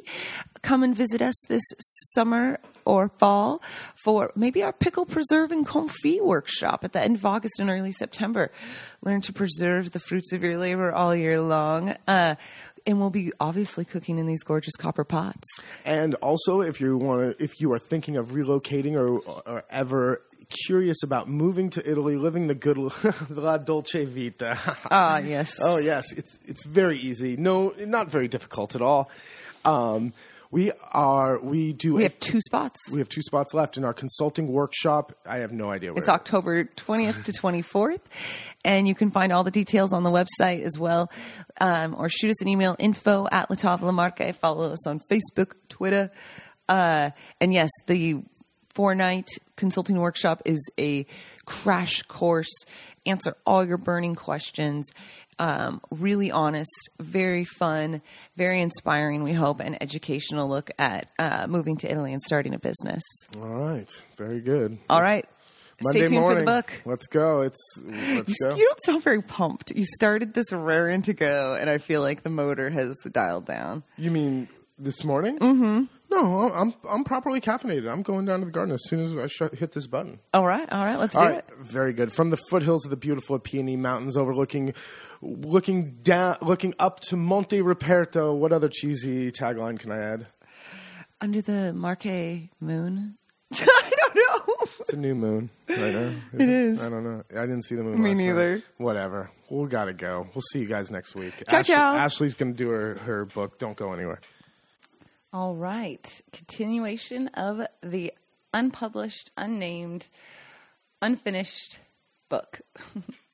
[0.67, 3.61] Come and visit us this summer or fall
[3.95, 7.93] for maybe our pickle preserve and confit workshop at the end of August and early
[7.93, 8.51] September.
[9.01, 11.95] Learn to preserve the fruits of your labor all year long.
[12.05, 12.35] Uh,
[12.85, 15.47] and we'll be obviously cooking in these gorgeous copper pots.
[15.85, 20.21] And also, if you want to, if you are thinking of relocating or, or ever
[20.65, 22.77] curious about moving to Italy, living the good
[23.29, 24.59] la dolce vita.
[24.91, 25.59] Ah, yes.
[25.63, 27.37] oh yes, it's it's very easy.
[27.37, 29.09] No, not very difficult at all.
[29.63, 30.11] Um,
[30.49, 31.39] We are.
[31.39, 31.95] We do.
[31.95, 32.77] We a- have two spots.
[32.91, 35.11] we have two spots left in our consulting workshop.
[35.25, 36.11] I have no idea where It's it.
[36.13, 37.99] October 20th to 24th.
[38.63, 41.11] And you can find all the details on the website as well.
[41.59, 44.33] Um, or shoot us an email info at La Tavola Marche.
[44.35, 46.11] Follow us on Facebook, Twitter.
[46.69, 48.21] Uh, and yes, the
[48.77, 51.03] four night consulting workshop is a
[51.45, 52.53] crash course.
[53.07, 54.87] Answer all your burning questions.
[55.39, 58.01] Um, really honest, very fun,
[58.35, 62.59] very inspiring, we hope, and educational look at uh, moving to Italy and starting a
[62.59, 63.03] business.
[63.35, 64.03] All right.
[64.15, 64.77] Very good.
[64.91, 65.25] All right.
[65.83, 66.39] Monday Stay tuned morning.
[66.39, 66.81] for the book.
[66.85, 67.41] Let's go.
[67.41, 68.55] It's let's You, go.
[68.55, 69.71] you don't sound very pumped.
[69.75, 73.83] You started this raring to go, and I feel like the motor has dialed down.
[73.97, 74.47] You mean
[74.79, 75.39] this morning?
[75.39, 75.83] Mm-hmm.
[76.09, 77.91] No, I'm I'm properly caffeinated.
[77.91, 80.19] I'm going down to the garden as soon as I shut, hit this button.
[80.33, 81.45] All right, all right, let's do All right, it.
[81.59, 82.13] very good.
[82.13, 84.73] From the foothills of the beautiful Peony Mountains, overlooking,
[85.21, 88.37] looking down, looking up to Monte Ruperto.
[88.37, 90.27] What other cheesy tagline can I add?
[91.19, 93.17] Under the Marche moon.
[93.53, 94.67] I don't know.
[94.81, 96.11] It's a new moon right now.
[96.33, 96.81] It is.
[96.81, 97.23] I don't know.
[97.31, 98.01] I didn't see the moon.
[98.01, 98.25] Me last night.
[98.25, 98.63] neither.
[98.77, 99.31] Whatever.
[99.49, 100.27] We gotta go.
[100.33, 101.33] We'll see you guys next week.
[101.49, 101.95] Ciao, Ashley, ciao.
[101.97, 103.57] Ashley's gonna do her her book.
[103.59, 104.19] Don't go anywhere.
[105.33, 106.21] All right.
[106.31, 108.13] Continuation of the
[108.53, 110.07] unpublished, unnamed,
[111.01, 111.79] unfinished
[112.29, 112.61] book.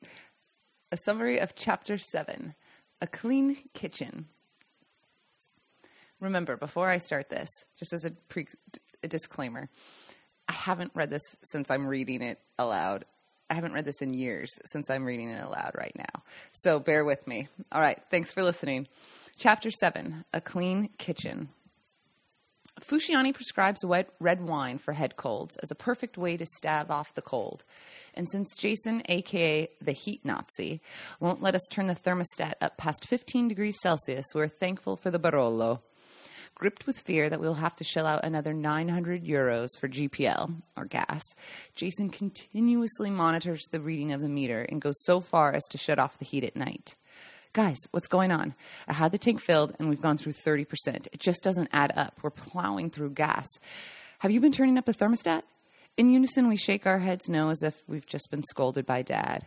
[0.91, 2.55] a summary of chapter seven
[2.99, 4.27] A Clean Kitchen.
[6.19, 8.47] Remember, before I start this, just as a, pre-
[9.03, 9.69] a disclaimer,
[10.47, 13.05] I haven't read this since I'm reading it aloud.
[13.51, 16.23] I haven't read this in years since I'm reading it aloud right now.
[16.53, 17.49] So bear with me.
[17.71, 18.01] All right.
[18.09, 18.87] Thanks for listening.
[19.37, 21.49] Chapter 7 A Clean Kitchen.
[22.81, 27.13] Fusciani prescribes wet red wine for head colds as a perfect way to stave off
[27.13, 27.63] the cold.
[28.13, 30.81] And since Jason, aka the heat Nazi,
[31.19, 35.19] won't let us turn the thermostat up past 15 degrees Celsius, we're thankful for the
[35.19, 35.81] Barolo.
[36.55, 40.85] Gripped with fear that we'll have to shell out another 900 euros for GPL, or
[40.85, 41.23] gas,
[41.73, 45.97] Jason continuously monitors the reading of the meter and goes so far as to shut
[45.97, 46.95] off the heat at night.
[47.53, 48.55] Guys, what's going on?
[48.87, 51.07] I had the tank filled and we've gone through 30%.
[51.13, 52.19] It just doesn't add up.
[52.23, 53.47] We're plowing through gas.
[54.19, 55.43] Have you been turning up the thermostat?
[55.95, 59.45] In unison, we shake our heads no as if we've just been scolded by dad.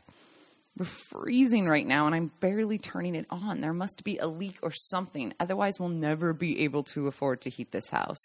[0.78, 3.60] We're freezing right now and I'm barely turning it on.
[3.60, 5.34] There must be a leak or something.
[5.40, 8.20] Otherwise, we'll never be able to afford to heat this house,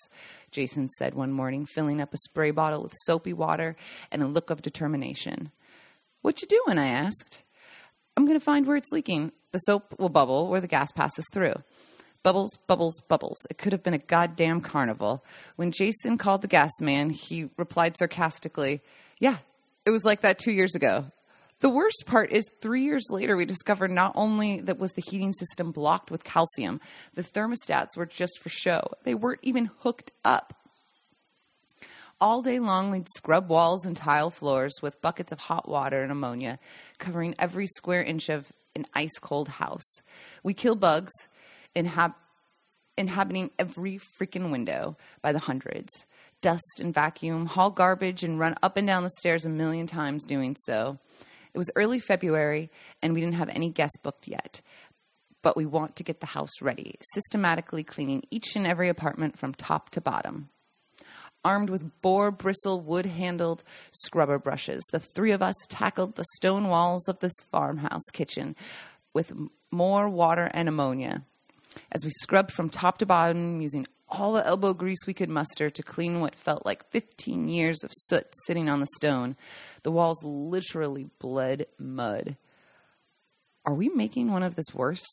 [0.51, 3.75] Jason said one morning, filling up a spray bottle with soapy water
[4.11, 5.51] and a look of determination.
[6.21, 6.77] What you doing?
[6.77, 7.41] I asked.
[8.15, 9.31] I'm going to find where it's leaking.
[9.51, 11.55] The soap will bubble where the gas passes through.
[12.23, 13.37] Bubbles, bubbles, bubbles.
[13.49, 15.25] It could have been a goddamn carnival.
[15.55, 18.81] When Jason called the gas man, he replied sarcastically,
[19.19, 19.37] Yeah,
[19.85, 21.11] it was like that two years ago.
[21.61, 25.31] The worst part is three years later, we discovered not only that was the heating
[25.33, 26.81] system blocked with calcium,
[27.13, 28.81] the thermostats were just for show.
[29.03, 30.55] They weren't even hooked up.
[32.19, 36.11] All day long, we'd scrub walls and tile floors with buckets of hot water and
[36.11, 36.59] ammonia,
[36.97, 40.01] covering every square inch of an ice cold house.
[40.43, 41.11] We kill bugs,
[41.75, 42.15] inhab-
[42.97, 46.05] inhabiting every freaking window by the hundreds.
[46.41, 50.23] Dust and vacuum, haul garbage, and run up and down the stairs a million times
[50.23, 50.97] doing so.
[51.53, 54.61] It was early February, and we didn't have any guests booked yet.
[55.43, 59.53] But we want to get the house ready, systematically cleaning each and every apartment from
[59.53, 60.49] top to bottom
[61.43, 64.83] armed with boar bristle wood handled scrubber brushes.
[64.91, 68.55] The three of us tackled the stone walls of this farmhouse kitchen
[69.13, 69.33] with
[69.71, 71.23] more water and ammonia.
[71.91, 75.69] As we scrubbed from top to bottom using all the elbow grease we could muster
[75.69, 79.37] to clean what felt like 15 years of soot sitting on the stone,
[79.83, 82.35] the walls literally bled mud.
[83.65, 85.05] Are we making one of this worse?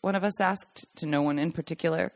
[0.00, 2.12] One of us asked, to no one in particular.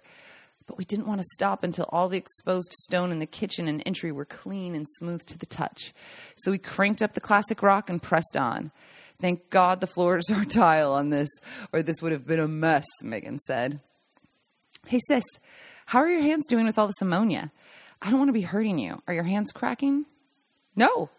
[0.71, 3.83] But we didn't want to stop until all the exposed stone in the kitchen and
[3.85, 5.93] entry were clean and smooth to the touch.
[6.37, 8.71] So we cranked up the classic rock and pressed on.
[9.21, 11.29] Thank God the floors are tile on this,
[11.73, 13.81] or this would have been a mess, Megan said.
[14.87, 15.25] Hey, sis,
[15.87, 17.51] how are your hands doing with all this ammonia?
[18.01, 19.03] I don't want to be hurting you.
[19.09, 20.07] Are your hands cracking?
[20.77, 21.11] No.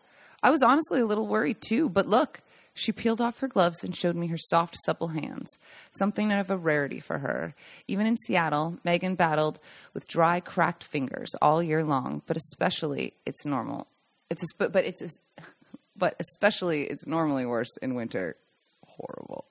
[0.41, 2.39] I was honestly a little worried too, but look.
[2.81, 5.55] She peeled off her gloves and showed me her soft, supple hands,
[5.91, 7.53] something of a rarity for her.
[7.87, 9.59] Even in Seattle, Megan battled
[9.93, 13.85] with dry, cracked fingers all year long, but especially it's normal.
[14.31, 15.03] It's a, but it's
[15.95, 18.35] but especially it's normally worse in winter.
[18.87, 19.45] Horrible.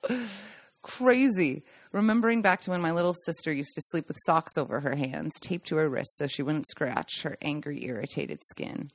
[0.81, 1.63] Crazy.
[1.93, 5.31] Remembering back to when my little sister used to sleep with socks over her hands,
[5.39, 8.91] taped to her wrists so she wouldn't scratch her angry, irritated skin.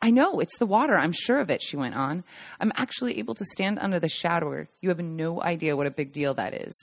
[0.00, 0.94] I know, it's the water.
[0.96, 2.24] I'm sure of it, she went on.
[2.60, 4.68] I'm actually able to stand under the shower.
[4.80, 6.74] You have no idea what a big deal that is.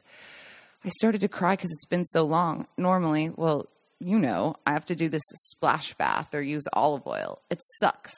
[0.84, 2.68] I started to cry because it's been so long.
[2.78, 3.68] Normally, well,
[4.00, 7.42] you know, I have to do this splash bath or use olive oil.
[7.50, 8.14] It sucks.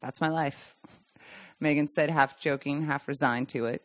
[0.00, 0.74] That's my life.
[1.60, 3.82] Megan said, half joking, half resigned to it.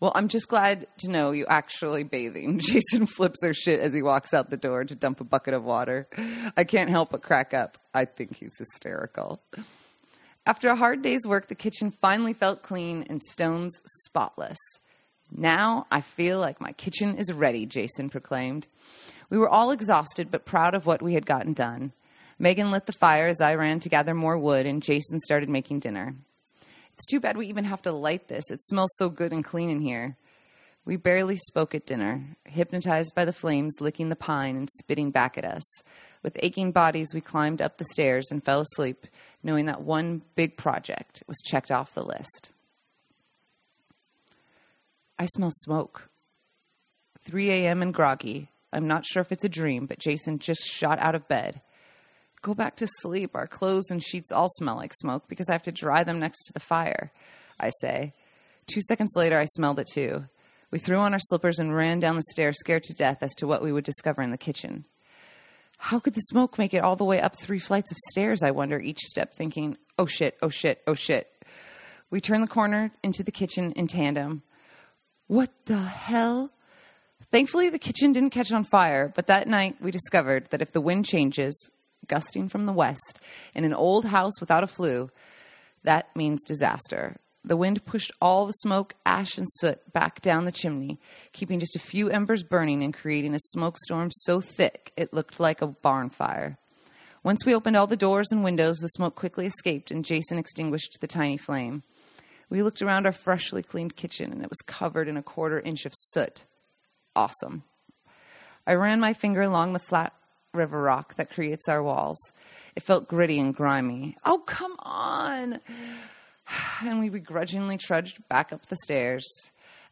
[0.00, 2.58] Well, I'm just glad to know you actually bathing.
[2.60, 5.64] Jason flips her shit as he walks out the door to dump a bucket of
[5.64, 6.08] water.
[6.56, 7.78] I can't help but crack up.
[7.92, 9.42] I think he's hysterical.
[10.46, 14.56] After a hard day's work, the kitchen finally felt clean and Stone's spotless.
[15.30, 18.66] Now I feel like my kitchen is ready, Jason proclaimed.
[19.30, 21.92] We were all exhausted but proud of what we had gotten done.
[22.38, 25.80] Megan lit the fire as I ran to gather more wood, and Jason started making
[25.80, 26.14] dinner.
[26.98, 28.50] It's too bad we even have to light this.
[28.50, 30.16] It smells so good and clean in here.
[30.84, 35.38] We barely spoke at dinner, hypnotized by the flames licking the pine and spitting back
[35.38, 35.62] at us.
[36.24, 39.06] With aching bodies, we climbed up the stairs and fell asleep,
[39.44, 42.50] knowing that one big project was checked off the list.
[45.20, 46.08] I smell smoke.
[47.22, 47.80] 3 a.m.
[47.80, 48.50] and groggy.
[48.72, 51.60] I'm not sure if it's a dream, but Jason just shot out of bed.
[52.42, 53.34] Go back to sleep.
[53.34, 56.44] Our clothes and sheets all smell like smoke because I have to dry them next
[56.46, 57.12] to the fire,
[57.58, 58.12] I say.
[58.66, 60.26] Two seconds later, I smelled it too.
[60.70, 63.46] We threw on our slippers and ran down the stairs, scared to death as to
[63.46, 64.84] what we would discover in the kitchen.
[65.78, 68.42] How could the smoke make it all the way up three flights of stairs?
[68.42, 71.32] I wonder each step, thinking, oh shit, oh shit, oh shit.
[72.10, 74.42] We turn the corner into the kitchen in tandem.
[75.26, 76.50] What the hell?
[77.30, 80.80] Thankfully, the kitchen didn't catch on fire, but that night we discovered that if the
[80.80, 81.70] wind changes,
[82.08, 83.20] gusting from the west,
[83.54, 85.10] in an old house without a flue,
[85.84, 87.16] that means disaster.
[87.44, 90.98] The wind pushed all the smoke, ash, and soot back down the chimney,
[91.32, 95.40] keeping just a few embers burning and creating a smoke storm so thick it looked
[95.40, 96.58] like a barn fire.
[97.22, 100.98] Once we opened all the doors and windows, the smoke quickly escaped and Jason extinguished
[101.00, 101.82] the tiny flame.
[102.50, 105.84] We looked around our freshly cleaned kitchen and it was covered in a quarter inch
[105.84, 106.44] of soot.
[107.14, 107.64] Awesome.
[108.66, 110.12] I ran my finger along the flat
[110.54, 112.18] river rock that creates our walls.
[112.76, 114.16] It felt gritty and grimy.
[114.24, 115.60] Oh, come on!
[116.82, 119.26] And we begrudgingly trudged back up the stairs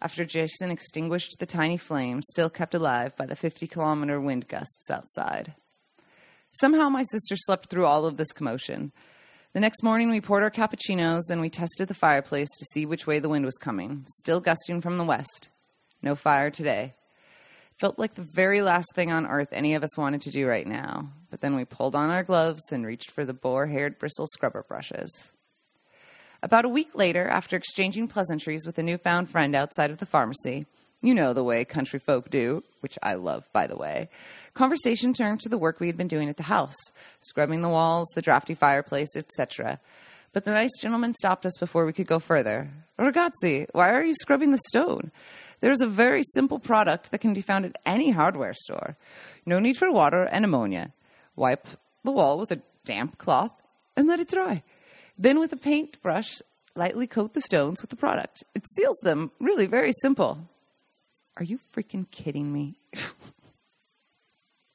[0.00, 4.90] after Jason extinguished the tiny flame still kept alive by the 50 kilometer wind gusts
[4.90, 5.54] outside.
[6.52, 8.92] Somehow my sister slept through all of this commotion.
[9.52, 13.06] The next morning, we poured our cappuccinos and we tested the fireplace to see which
[13.06, 15.48] way the wind was coming, still gusting from the west.
[16.02, 16.94] No fire today.
[17.76, 20.66] Felt like the very last thing on earth any of us wanted to do right
[20.66, 21.10] now.
[21.30, 24.64] But then we pulled on our gloves and reached for the boar haired bristle scrubber
[24.66, 25.30] brushes.
[26.42, 30.64] About a week later, after exchanging pleasantries with a newfound friend outside of the pharmacy,
[31.02, 34.08] you know the way country folk do, which I love, by the way,
[34.54, 36.76] conversation turned to the work we had been doing at the house,
[37.20, 39.80] scrubbing the walls, the drafty fireplace, etc.
[40.32, 42.70] But the nice gentleman stopped us before we could go further.
[42.98, 45.10] Ragazzi, why are you scrubbing the stone?
[45.66, 48.96] There's a very simple product that can be found at any hardware store.
[49.44, 50.92] No need for water and ammonia.
[51.34, 51.66] Wipe
[52.04, 53.64] the wall with a damp cloth
[53.96, 54.62] and let it dry.
[55.18, 56.36] Then, with a paintbrush,
[56.76, 58.44] lightly coat the stones with the product.
[58.54, 59.32] It seals them.
[59.40, 60.48] Really, very simple.
[61.36, 62.78] Are you freaking kidding me?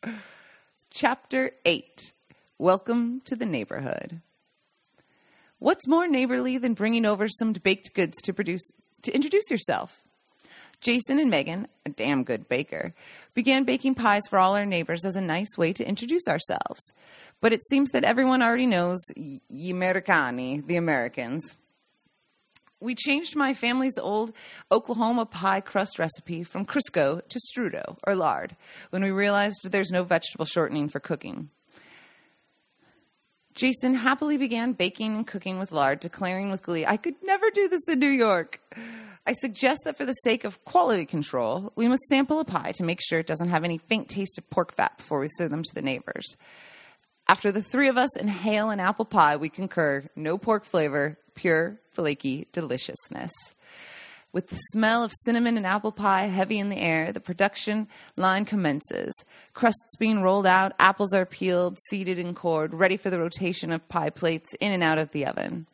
[0.89, 2.11] Chapter 8
[2.57, 4.19] Welcome to the Neighborhood.
[5.57, 8.73] What's more neighborly than bringing over some baked goods to produce
[9.03, 10.00] to introduce yourself?
[10.81, 12.93] Jason and Megan, a damn good baker,
[13.35, 16.91] began baking pies for all our neighbors as a nice way to introduce ourselves.
[17.39, 21.55] But it seems that everyone already knows gli Americani, the Americans.
[22.79, 24.33] We changed my family's old
[24.71, 28.55] Oklahoma pie crust recipe from Crisco to Strutto, or lard,
[28.89, 31.51] when we realized there's no vegetable shortening for cooking.
[33.53, 37.67] Jason happily began baking and cooking with lard, declaring with glee, I could never do
[37.67, 38.59] this in New York.
[39.25, 42.83] I suggest that for the sake of quality control, we must sample a pie to
[42.83, 45.63] make sure it doesn't have any faint taste of pork fat before we serve them
[45.63, 46.35] to the neighbors.
[47.27, 51.79] After the three of us inhale an apple pie, we concur no pork flavor, pure,
[51.91, 53.31] flaky deliciousness.
[54.33, 58.45] With the smell of cinnamon and apple pie heavy in the air, the production line
[58.45, 59.13] commences.
[59.53, 63.87] Crusts being rolled out, apples are peeled, seeded, and cored, ready for the rotation of
[63.87, 65.67] pie plates in and out of the oven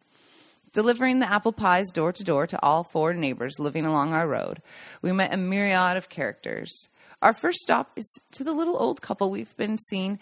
[0.73, 4.62] delivering the apple pies door to door to all four neighbors living along our road.
[5.01, 6.89] We met a myriad of characters.
[7.21, 10.19] Our first stop is to the little old couple we've been seen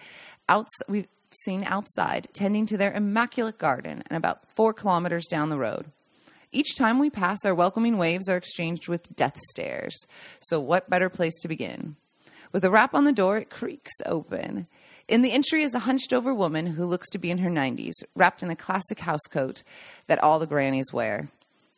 [0.88, 1.08] we've
[1.43, 5.91] seen outside tending to their immaculate garden and about 4 kilometers down the road.
[6.51, 9.97] Each time we pass, our welcoming waves are exchanged with death stares.
[10.39, 11.97] So, what better place to begin?
[12.53, 14.67] With a rap on the door, it creaks open.
[15.08, 17.93] In the entry is a hunched over woman who looks to be in her 90s,
[18.16, 19.62] wrapped in a classic housecoat
[20.08, 21.30] that all the grannies wear.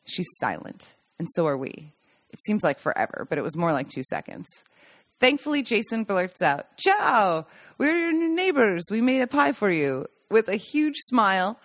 [0.05, 1.91] She's silent, and so are we.
[2.29, 4.47] It seems like forever, but it was more like two seconds.
[5.19, 7.45] Thankfully, Jason blurts out, Ciao,
[7.77, 8.83] we're your new neighbors.
[8.89, 10.07] We made a pie for you.
[10.29, 11.59] With a huge smile,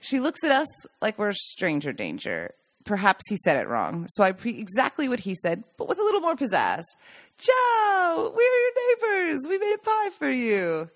[0.00, 0.68] she looks at us
[1.00, 2.52] like we're stranger danger.
[2.84, 6.02] Perhaps he said it wrong, so I repeat exactly what he said, but with a
[6.02, 6.84] little more pizzazz.
[7.38, 9.40] Ciao, we're your neighbors.
[9.48, 10.90] We made a pie for you.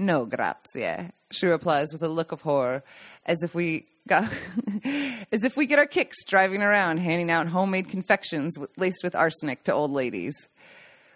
[0.00, 2.84] No, grazie, she replies with a look of horror,
[3.26, 4.32] as if we got,
[5.32, 9.64] as if we get our kicks driving around handing out homemade confections laced with arsenic
[9.64, 10.48] to old ladies.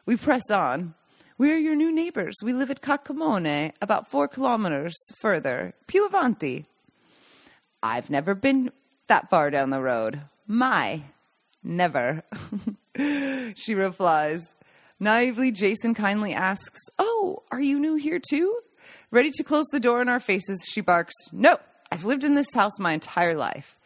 [0.04, 0.94] We press on.
[1.38, 2.34] We're your new neighbors.
[2.42, 5.74] We live at Cacamone, about four kilometers further.
[5.86, 6.66] Più avanti.
[7.84, 8.72] I've never been
[9.06, 10.22] that far down the road.
[10.48, 11.02] My,
[11.62, 12.24] never.
[13.54, 14.56] she replies.
[14.98, 18.58] Naively, Jason kindly asks, Oh, are you new here too?
[19.12, 21.58] Ready to close the door in our faces, she barks, No,
[21.90, 23.76] I've lived in this house my entire life.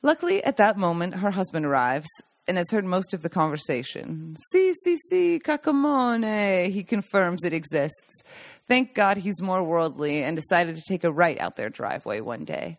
[0.00, 2.08] Luckily, at that moment, her husband arrives
[2.48, 4.34] and has heard most of the conversation.
[4.50, 8.22] Si, si, si, cacamone, he confirms it exists.
[8.66, 12.44] Thank God he's more worldly and decided to take a right out their driveway one
[12.44, 12.78] day.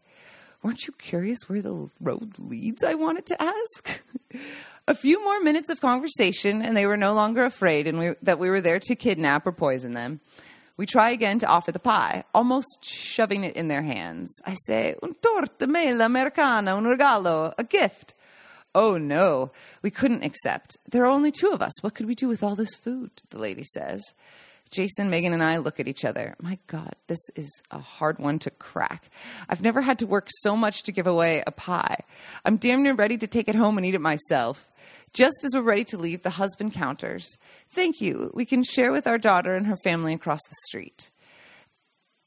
[0.64, 2.84] Weren't you curious where the road leads?
[2.84, 4.04] I wanted to ask.
[4.88, 8.40] a few more minutes of conversation, and they were no longer afraid and we, that
[8.40, 10.22] we were there to kidnap or poison them.
[10.78, 14.34] We try again to offer the pie, almost shoving it in their hands.
[14.46, 18.14] I say, un torta, mela, americana, un regalo, a gift.
[18.74, 19.52] Oh no,
[19.82, 20.76] we couldn't accept.
[20.90, 21.72] There are only two of us.
[21.82, 23.10] What could we do with all this food?
[23.30, 24.04] The lady says.
[24.72, 26.36] Jason, Megan, and I look at each other.
[26.42, 29.10] My God, this is a hard one to crack.
[29.48, 32.00] I've never had to work so much to give away a pie.
[32.44, 34.68] I'm damn near ready to take it home and eat it myself.
[35.16, 37.38] Just as we're ready to leave, the husband counters.
[37.74, 38.32] Thank you.
[38.34, 41.10] We can share with our daughter and her family across the street.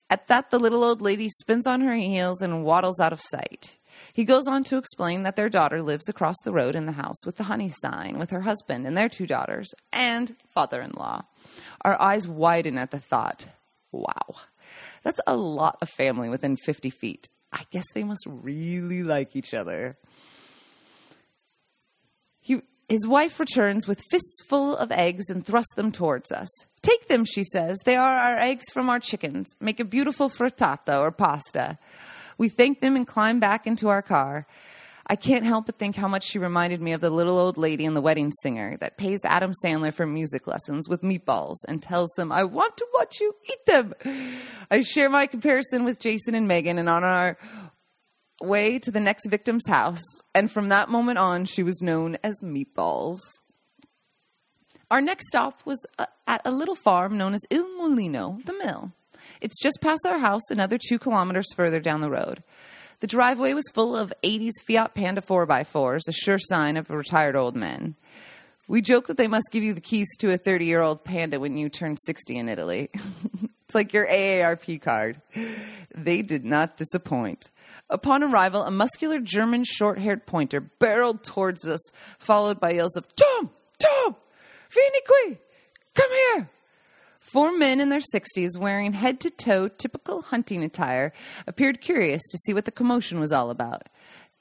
[0.09, 3.77] At that, the little old lady spins on her heels and waddles out of sight.
[4.15, 7.27] He goes on to explain that their daughter lives across the road in the house
[7.27, 11.25] with the honey sign with her husband and their two daughters and father in law.
[11.83, 13.49] Our eyes widen at the thought.
[13.93, 14.37] Wow,
[15.03, 17.29] that's a lot of family within 50 feet.
[17.53, 19.99] I guess they must really like each other.
[22.89, 26.49] His wife returns with fists full of eggs and thrusts them towards us.
[26.81, 27.79] Take them, she says.
[27.85, 29.47] They are our eggs from our chickens.
[29.61, 31.79] Make a beautiful frittata or pasta.
[32.39, 34.47] We thank them and climb back into our car.
[35.07, 37.85] I can't help but think how much she reminded me of the little old lady
[37.87, 42.13] in The Wedding Singer that pays Adam Sandler for music lessons with meatballs and tells
[42.13, 43.95] them, I want to watch you eat them.
[44.71, 47.39] I share my comparison with Jason and Megan, and on our
[48.41, 50.03] way to the next victim's house,
[50.35, 53.19] and from that moment on, she was known as Meatballs.
[54.91, 58.93] Our next stop was uh, at a little farm known as Il Molino, the mill.
[59.41, 62.43] It's just past our house, another two kilometers further down the road.
[63.01, 67.55] The driveway was full of 80s Fiat Panda 4x4s, a sure sign of retired old
[67.55, 67.95] men.
[68.67, 71.39] We joke that they must give you the keys to a 30 year old Panda
[71.39, 72.91] when you turn 60 in Italy.
[73.69, 75.21] it's like your AARP card.
[75.95, 77.51] They did not disappoint.
[77.91, 81.81] Upon arrival, a muscular German short haired pointer barreled towards us,
[82.19, 83.51] followed by yells of Tom!
[83.79, 84.17] Tom!
[84.71, 85.39] Vieni qui!
[85.95, 86.49] Come here!
[87.21, 91.13] Four men in their 60s wearing head to toe typical hunting attire
[91.47, 93.83] appeared curious to see what the commotion was all about.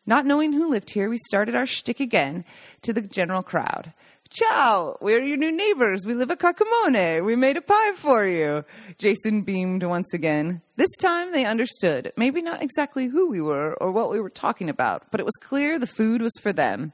[0.06, 2.46] Not knowing who lived here, we started our shtick again
[2.84, 3.92] to the general crowd.
[4.30, 6.06] Ciao, we're your new neighbors.
[6.06, 7.24] We live at Cacamone.
[7.24, 8.66] We made a pie for you.
[8.98, 10.62] Jason beamed once again.
[10.76, 14.70] This time they understood, maybe not exactly who we were or what we were talking
[14.70, 16.94] about, but it was clear the food was for them.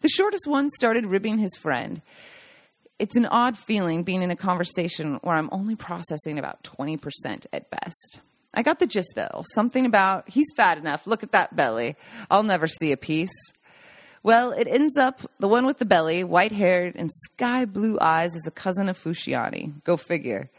[0.00, 2.02] The shortest one started ribbing his friend
[2.98, 7.70] it's an odd feeling being in a conversation where I'm only processing about 20% at
[7.70, 8.20] best.
[8.54, 9.42] I got the gist though.
[9.52, 11.96] Something about, he's fat enough, look at that belly.
[12.30, 13.34] I'll never see a piece.
[14.26, 18.34] Well, it ends up the one with the belly, white haired, and sky blue eyes
[18.34, 19.84] is a cousin of Fusciani.
[19.84, 20.50] Go figure.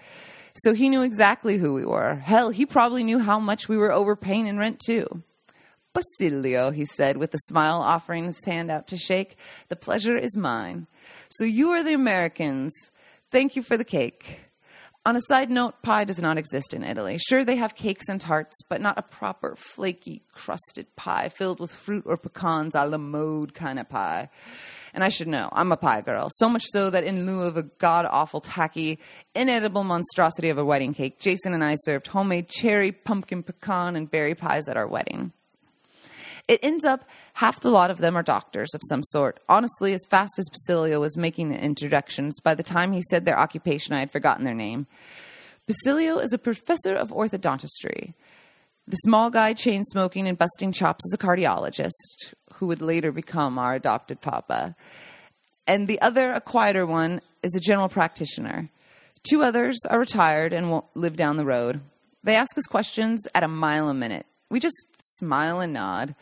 [0.63, 2.15] So he knew exactly who we were.
[2.15, 5.21] Hell, he probably knew how much we were overpaying in rent too.
[5.91, 9.35] Basilio, he said with a smile, offering his hand out to shake.
[9.67, 10.87] The pleasure is mine.
[11.27, 12.71] So you are the Americans.
[13.31, 14.46] Thank you for the cake.
[15.07, 17.17] On a side note, pie does not exist in Italy.
[17.17, 21.71] Sure, they have cakes and tarts, but not a proper flaky, crusted pie filled with
[21.71, 24.27] fruit or pecans a la mode kind of pie.
[24.93, 26.27] And I should know, I'm a pie girl.
[26.29, 28.99] So much so that in lieu of a god awful, tacky,
[29.33, 34.11] inedible monstrosity of a wedding cake, Jason and I served homemade cherry, pumpkin, pecan, and
[34.11, 35.31] berry pies at our wedding.
[36.47, 39.39] It ends up half the lot of them are doctors of some sort.
[39.49, 43.37] Honestly, as fast as Basilio was making the introductions, by the time he said their
[43.37, 44.87] occupation, I had forgotten their name.
[45.67, 48.13] Basilio is a professor of orthodontistry.
[48.87, 53.59] The small guy, chain smoking and busting chops, is a cardiologist who would later become
[53.59, 54.75] our adopted papa.
[55.67, 58.69] and the other, a quieter one, is a general practitioner.
[59.29, 61.81] Two others are retired and live down the road.
[62.23, 64.25] They ask us questions at a mile a minute.
[64.49, 64.87] We just
[65.17, 66.15] smile and nod.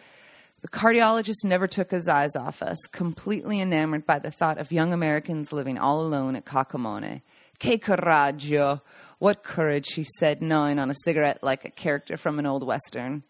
[0.62, 4.94] The cardiologist never took his eyes off us, completely enamored by the thought of young
[4.94, 7.22] Americans living all alone at Cacamone.
[7.60, 8.82] Que coraggio!
[9.20, 13.24] What courage, he said, gnawing on a cigarette like a character from an old western.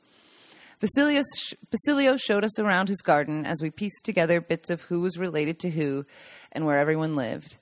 [0.79, 1.23] Basilio,
[1.71, 5.59] Basilio showed us around his garden as we pieced together bits of who was related
[5.59, 6.05] to who
[6.51, 7.57] and where everyone lived.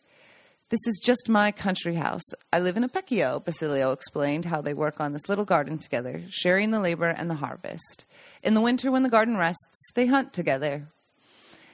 [0.74, 2.24] This is just my country house.
[2.51, 6.71] I live in Apecchio, Basilio explained how they work on this little garden together, sharing
[6.71, 8.07] the labor and the harvest.
[8.41, 10.88] In the winter, when the garden rests, they hunt together.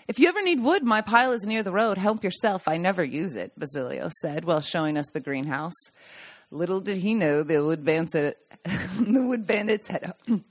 [0.09, 1.97] If you ever need wood, my pile is near the road.
[1.97, 2.67] Help yourself.
[2.67, 5.79] I never use it, Basilio said while showing us the greenhouse.
[6.51, 10.13] Little did he know the wood bandits, the wood bandits had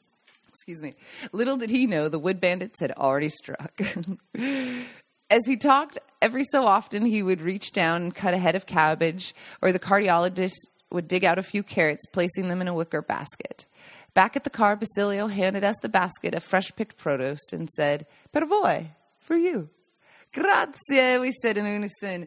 [0.48, 0.94] excuse me.
[1.32, 3.78] Little did he know the wood bandits had already struck.
[5.30, 8.66] As he talked, every so often he would reach down and cut a head of
[8.66, 10.56] cabbage, or the cardiologist
[10.90, 13.66] would dig out a few carrots, placing them in a wicker basket.
[14.14, 18.06] Back at the car, Basilio handed us the basket of fresh picked produce and said,
[18.32, 19.68] Per voi, for you.
[20.32, 22.26] Grazie, we said in unison,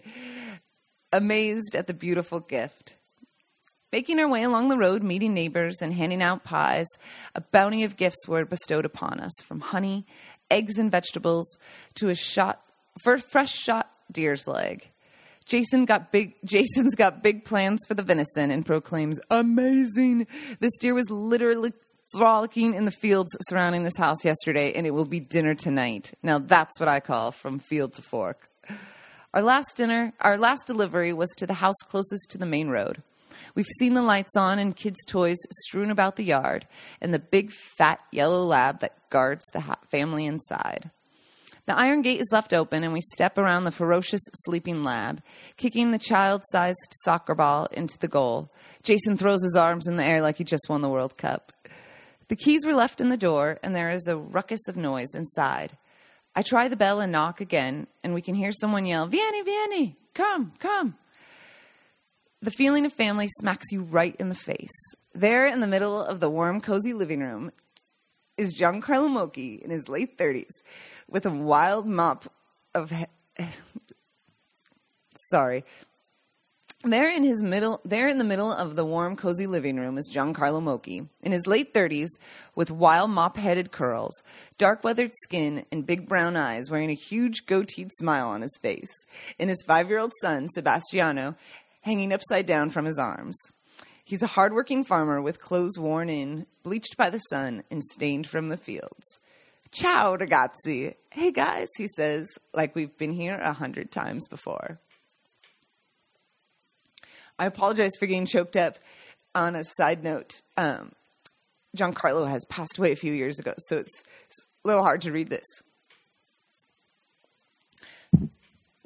[1.12, 2.98] amazed at the beautiful gift.
[3.92, 6.88] Making our way along the road, meeting neighbors, and handing out pies,
[7.36, 10.06] a bounty of gifts were bestowed upon us from honey,
[10.50, 11.58] eggs, and vegetables
[11.96, 12.62] to a shot
[13.04, 14.90] for fresh shot deer's leg.
[15.46, 20.28] Jason got big Jason's got big plans for the venison and proclaims, "Amazing.
[20.60, 21.74] This deer was literally
[22.14, 26.40] frolicking in the fields surrounding this house yesterday and it will be dinner tonight." Now
[26.40, 28.50] that's what I call from field to fork.
[29.34, 33.02] Our last dinner, our last delivery was to the house closest to the main road.
[33.56, 36.68] We've seen the lights on and kids' toys strewn about the yard
[37.02, 40.92] and the big fat yellow lab that guards the family inside.
[41.68, 45.22] The iron gate is left open, and we step around the ferocious sleeping lab,
[45.58, 48.52] kicking the child sized soccer ball into the goal.
[48.84, 51.54] Jason throws his arms in the air like he just won the World Cup.
[52.30, 55.78] The keys were left in the door, and there is a ruckus of noise inside.
[56.36, 59.98] I try the bell and knock again, and we can hear someone yell, Vieni, Vieni,
[60.14, 60.96] come, come.
[62.42, 64.72] The feeling of family smacks you right in the face.
[65.14, 67.52] There in the middle of the warm, cozy living room
[68.38, 70.50] is Giancarlo Mocchi in his late 30s
[71.12, 72.34] with a wild mop
[72.74, 72.92] of.
[75.30, 75.64] Sorry.
[76.84, 80.10] There in his middle, there in the middle of the warm, cozy living room is
[80.12, 82.18] Giancarlo Mocchi, in his late thirties,
[82.56, 84.24] with wild mop-headed curls,
[84.58, 88.90] dark weathered skin, and big brown eyes, wearing a huge goateed smile on his face,
[89.40, 91.36] and his five-year-old son Sebastiano
[91.82, 93.38] hanging upside down from his arms.
[94.04, 98.50] He's a hardworking farmer with clothes worn in, bleached by the sun, and stained from
[98.50, 99.20] the fields.
[99.72, 100.96] Ciao, ragazzi.
[101.12, 104.82] Hey, guys, he says, like we've been here a hundred times before.
[107.40, 108.78] I apologize for getting choked up.
[109.34, 110.92] On a side note, um,
[111.78, 115.12] Giancarlo has passed away a few years ago, so it's, it's a little hard to
[115.14, 115.46] read this.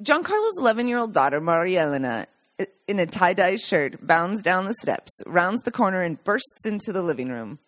[0.00, 2.26] Giancarlo's 11 year old daughter, Marielena,
[2.86, 6.92] in a tie dye shirt, bounds down the steps, rounds the corner, and bursts into
[6.92, 7.58] the living room.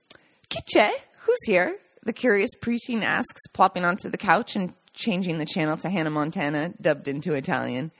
[0.49, 0.93] Kiche,
[1.23, 1.79] who's here?
[2.05, 6.75] The curious preteen asks, plopping onto the couch and changing the channel to Hannah Montana,
[6.81, 7.93] dubbed into Italian.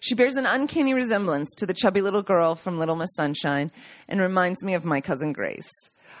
[0.00, 3.70] She bears an uncanny resemblance to the chubby little girl from Little Miss Sunshine
[4.08, 5.70] and reminds me of my cousin Grace.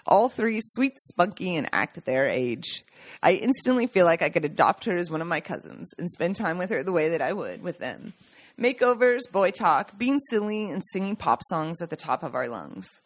[0.06, 2.84] All three sweet, spunky, and act their age.
[3.22, 6.36] I instantly feel like I could adopt her as one of my cousins and spend
[6.36, 8.12] time with her the way that I would with them.
[8.58, 13.00] Makeovers, boy talk, being silly, and singing pop songs at the top of our lungs.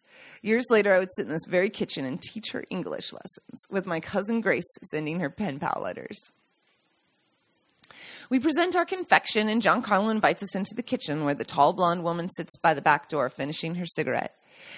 [0.46, 3.84] Years later, I would sit in this very kitchen and teach her English lessons, with
[3.84, 6.30] my cousin Grace sending her pen pal letters.
[8.30, 12.04] We present our confection, and Giancarlo invites us into the kitchen where the tall blonde
[12.04, 14.36] woman sits by the back door finishing her cigarette.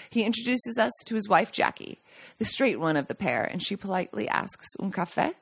[0.09, 2.01] He introduces us to his wife, Jackie,
[2.39, 5.35] the straight one of the pair, and she politely asks, Un cafe?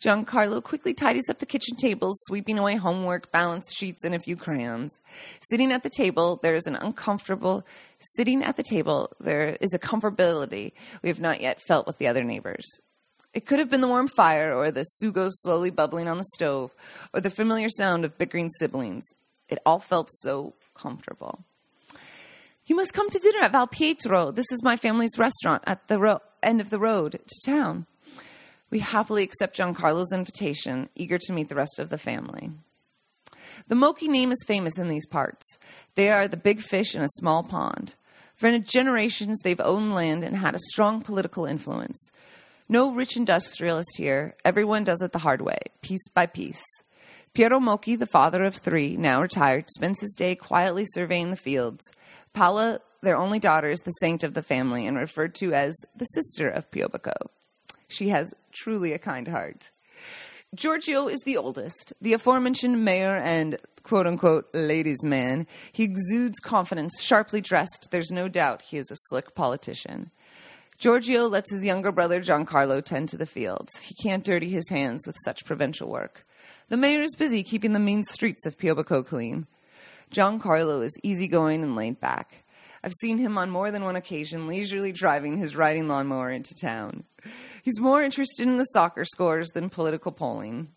[0.00, 4.36] Giancarlo quickly tidies up the kitchen tables, sweeping away homework, balance sheets, and a few
[4.36, 5.00] crayons.
[5.40, 7.66] Sitting at the table, there is an uncomfortable,
[7.98, 10.72] sitting at the table, there is a comfortability
[11.02, 12.66] we have not yet felt with the other neighbors.
[13.32, 16.74] It could have been the warm fire, or the sugo slowly bubbling on the stove,
[17.14, 19.04] or the familiar sound of bickering siblings.
[19.48, 21.44] It all felt so comfortable.
[22.66, 24.30] You must come to dinner at Val Pietro.
[24.30, 27.86] This is my family's restaurant at the ro- end of the road to town.
[28.70, 32.50] We happily accept Giancarlo's invitation, eager to meet the rest of the family.
[33.68, 35.58] The Mocchi name is famous in these parts.
[35.94, 37.94] They are the big fish in a small pond.
[38.34, 42.10] For generations, they've owned land and had a strong political influence.
[42.68, 44.34] No rich industrialist here.
[44.44, 46.62] Everyone does it the hard way, piece by piece.
[47.32, 51.84] Piero Mocchi, the father of three, now retired, spends his day quietly surveying the fields.
[52.32, 56.06] Paula, their only daughter, is the saint of the family and referred to as the
[56.06, 57.12] sister of Piobico.
[57.88, 59.70] She has truly a kind heart.
[60.54, 65.46] Giorgio is the oldest, the aforementioned mayor and quote unquote ladies' man.
[65.72, 67.88] He exudes confidence, sharply dressed.
[67.90, 70.10] There's no doubt he is a slick politician.
[70.78, 73.72] Giorgio lets his younger brother Giancarlo tend to the fields.
[73.82, 76.26] He can't dirty his hands with such provincial work.
[76.68, 79.46] The mayor is busy keeping the mean streets of Piobico clean.
[80.10, 82.44] Giancarlo is easygoing and laid back.
[82.84, 87.04] I've seen him on more than one occasion leisurely driving his riding lawnmower into town.
[87.66, 90.68] He's more interested in the soccer scores than political polling.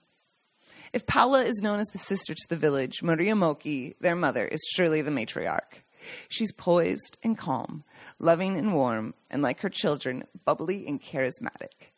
[0.92, 4.68] If Paula is known as the sister to the village, Maria Mocchi, their mother, is
[4.74, 5.84] surely the matriarch.
[6.30, 7.84] She's poised and calm,
[8.18, 11.92] loving and warm, and like her children, bubbly and charismatic.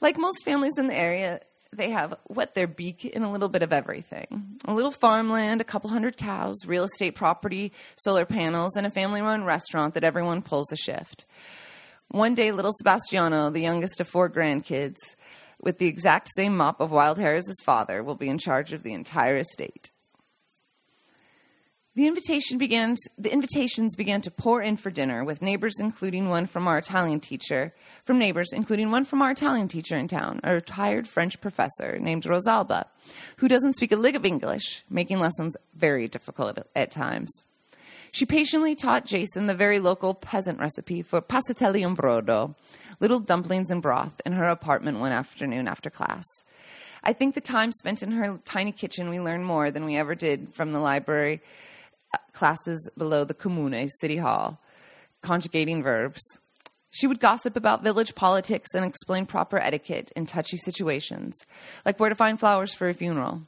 [0.00, 1.38] Like most families in the area,
[1.72, 5.64] they have wet their beak in a little bit of everything a little farmland, a
[5.64, 10.42] couple hundred cows, real estate property, solar panels, and a family run restaurant that everyone
[10.42, 11.24] pulls a shift.
[12.08, 14.98] One day, little Sebastiano, the youngest of four grandkids,
[15.60, 18.72] with the exact same mop of wild hair as his father, will be in charge
[18.72, 19.90] of the entire estate.
[21.96, 22.96] The invitation began.
[23.16, 27.20] The invitations began to pour in for dinner, with neighbors, including one from our Italian
[27.20, 27.72] teacher,
[28.04, 32.24] from neighbors, including one from our Italian teacher in town, a retired French professor named
[32.24, 32.86] Rosalba,
[33.36, 37.44] who doesn't speak a lick of English, making lessons very difficult at times.
[38.14, 42.54] She patiently taught Jason the very local peasant recipe for passatelli in brodo,
[43.00, 46.22] little dumplings and broth, in her apartment one afternoon after class.
[47.02, 50.14] I think the time spent in her tiny kitchen, we learned more than we ever
[50.14, 51.42] did from the library
[52.14, 54.60] uh, classes below the Comune, City Hall,
[55.20, 56.22] conjugating verbs.
[56.92, 61.34] She would gossip about village politics and explain proper etiquette in touchy situations,
[61.84, 63.42] like where to find flowers for a funeral.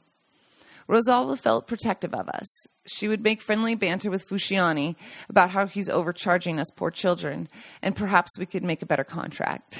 [0.87, 2.67] Rosalba felt protective of us.
[2.85, 4.95] She would make friendly banter with Fusciani
[5.29, 7.49] about how he's overcharging us poor children,
[7.81, 9.79] and perhaps we could make a better contract.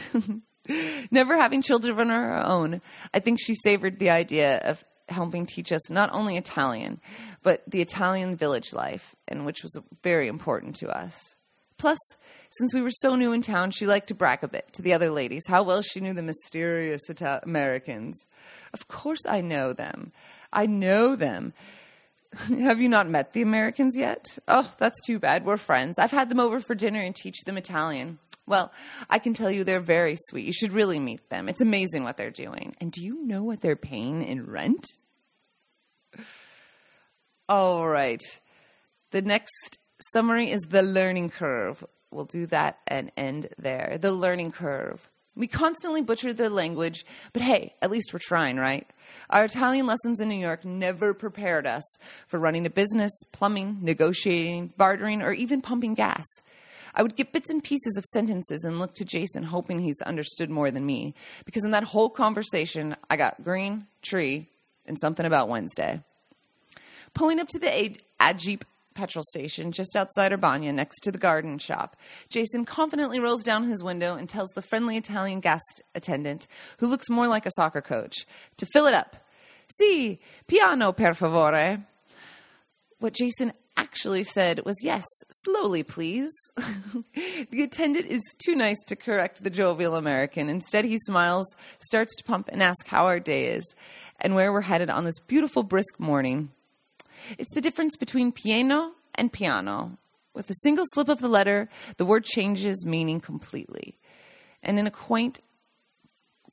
[1.11, 2.81] Never having children of her own,
[3.13, 6.99] I think she savored the idea of helping teach us not only Italian,
[7.41, 11.35] but the Italian village life, and which was very important to us.
[11.77, 11.99] Plus,
[12.49, 14.93] since we were so new in town, she liked to brag a bit to the
[14.93, 18.25] other ladies how well she knew the mysterious Ita- Americans.
[18.73, 20.11] Of course, I know them.
[20.51, 21.53] I know them.
[22.49, 24.37] Have you not met the Americans yet?
[24.47, 25.45] Oh, that's too bad.
[25.45, 25.97] We're friends.
[25.97, 28.19] I've had them over for dinner and teach them Italian.
[28.45, 28.71] Well,
[29.09, 30.45] I can tell you they're very sweet.
[30.45, 31.49] You should really meet them.
[31.49, 32.75] It's amazing what they're doing.
[32.79, 34.85] And do you know what they're paying in rent?
[37.49, 38.21] All right.
[39.11, 39.79] The next
[40.13, 41.83] summary is the learning curve.
[42.11, 43.97] We'll do that and end there.
[43.99, 45.09] The learning curve.
[45.37, 48.87] We constantly butcher the language, but hey, at least we're trying, right?
[49.29, 51.83] Our Italian lessons in New York never prepared us
[52.25, 56.25] for running a business, plumbing, negotiating, bartering, or even pumping gas.
[56.95, 60.49] I would get bits and pieces of sentences and look to Jason, hoping he's understood
[60.49, 61.13] more than me,
[61.45, 64.47] because in that whole conversation, I got green, tree,
[64.87, 66.01] and something about Wednesday.
[67.13, 68.63] Pulling up to the Agip
[68.97, 71.95] petrol station just outside Urbania next to the garden shop.
[72.29, 75.61] Jason confidently rolls down his window and tells the friendly Italian gas
[75.93, 76.47] attendant,
[76.79, 78.25] who looks more like a soccer coach,
[78.57, 79.15] to fill it up.
[79.77, 81.85] Si, piano per favore.
[82.99, 86.31] What Jason actually said was, Yes, slowly, please.
[87.51, 90.49] the attendant is too nice to correct the jovial American.
[90.49, 93.75] Instead, he smiles, starts to pump, and asks how our day is
[94.19, 96.49] and where we're headed on this beautiful, brisk morning.
[97.37, 99.97] It's the difference between pieno and piano.
[100.33, 103.97] With a single slip of the letter, the word changes meaning completely.
[104.61, 105.39] And in a quaint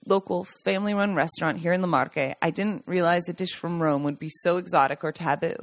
[0.07, 4.03] local family run restaurant here in La Marche, I didn't realize a dish from Rome
[4.05, 5.57] would be so exotic or taboo.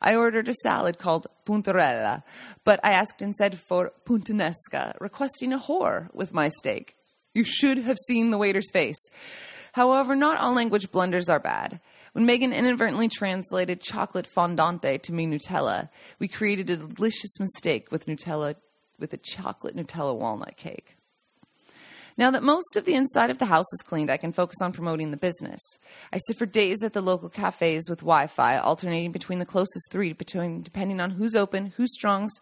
[0.00, 2.22] I ordered a salad called puntarella,
[2.64, 6.96] but I asked instead for puttanesca, requesting a whore with my steak.
[7.34, 9.08] You should have seen the waiter's face.
[9.72, 11.80] However, not all language blunders are bad.
[12.12, 15.88] When Megan inadvertently translated chocolate fondante to mean Nutella,
[16.18, 18.56] we created a delicious mistake with Nutella
[18.98, 20.96] with a chocolate Nutella walnut cake.
[22.18, 24.72] Now that most of the inside of the house is cleaned, I can focus on
[24.72, 25.60] promoting the business.
[26.12, 29.90] I sit for days at the local cafes with Wi Fi, alternating between the closest
[29.90, 32.32] three, between, depending on who's open, who strongs,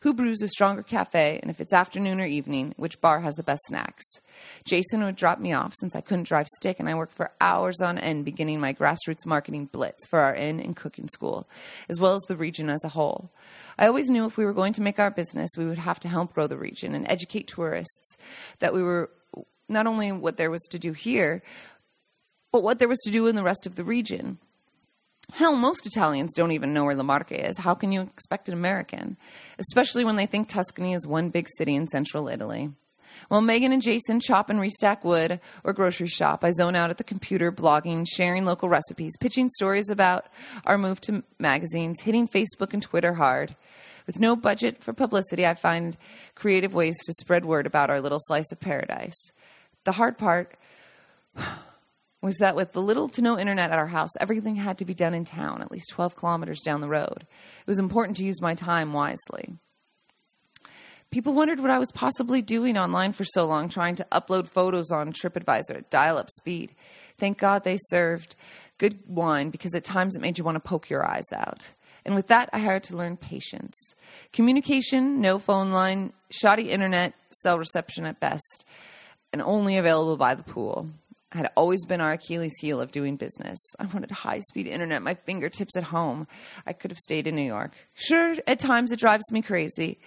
[0.00, 3.42] who brews a stronger cafe, and if it's afternoon or evening, which bar has the
[3.42, 4.04] best snacks.
[4.64, 7.80] Jason would drop me off since I couldn't drive stick, and I worked for hours
[7.80, 11.48] on end beginning my grassroots marketing blitz for our inn and cooking school,
[11.88, 13.30] as well as the region as a whole.
[13.78, 16.08] I always knew if we were going to make our business, we would have to
[16.08, 18.16] help grow the region and educate tourists
[18.60, 19.10] that we were
[19.68, 21.42] not only what there was to do here,
[22.52, 24.38] but what there was to do in the rest of the region.
[25.34, 27.58] Hell, most Italians don't even know where La Marche is.
[27.58, 29.18] How can you expect an American?
[29.58, 32.70] Especially when they think Tuscany is one big city in central Italy.
[33.28, 36.98] While Megan and Jason chop and restack wood or grocery shop, I zone out at
[36.98, 40.26] the computer, blogging, sharing local recipes, pitching stories about
[40.64, 43.54] our move to magazines, hitting Facebook and Twitter hard.
[44.06, 45.96] With no budget for publicity, I find
[46.34, 49.32] creative ways to spread word about our little slice of paradise.
[49.88, 50.54] The hard part
[52.20, 54.92] was that with the little to no internet at our house, everything had to be
[54.92, 57.22] done in town, at least 12 kilometers down the road.
[57.22, 59.56] It was important to use my time wisely.
[61.10, 64.90] People wondered what I was possibly doing online for so long, trying to upload photos
[64.90, 66.74] on TripAdvisor at dial up speed.
[67.16, 68.36] Thank God they served
[68.76, 71.72] good wine because at times it made you want to poke your eyes out.
[72.04, 73.94] And with that, I had to learn patience.
[74.34, 78.66] Communication, no phone line, shoddy internet, cell reception at best,
[79.32, 80.88] and only available by the pool
[81.32, 83.58] had always been our Achilles heel of doing business.
[83.78, 86.26] I wanted high speed internet, my fingertips at home.
[86.66, 87.72] I could have stayed in New York.
[87.94, 89.98] Sure, at times it drives me crazy.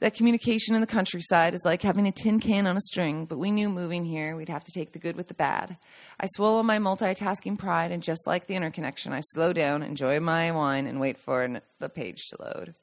[0.00, 3.38] That communication in the countryside is like having a tin can on a string, but
[3.38, 5.78] we knew moving here we'd have to take the good with the bad.
[6.20, 10.50] I swallow my multitasking pride, and just like the interconnection, I slow down, enjoy my
[10.50, 12.74] wine, and wait for the page to load.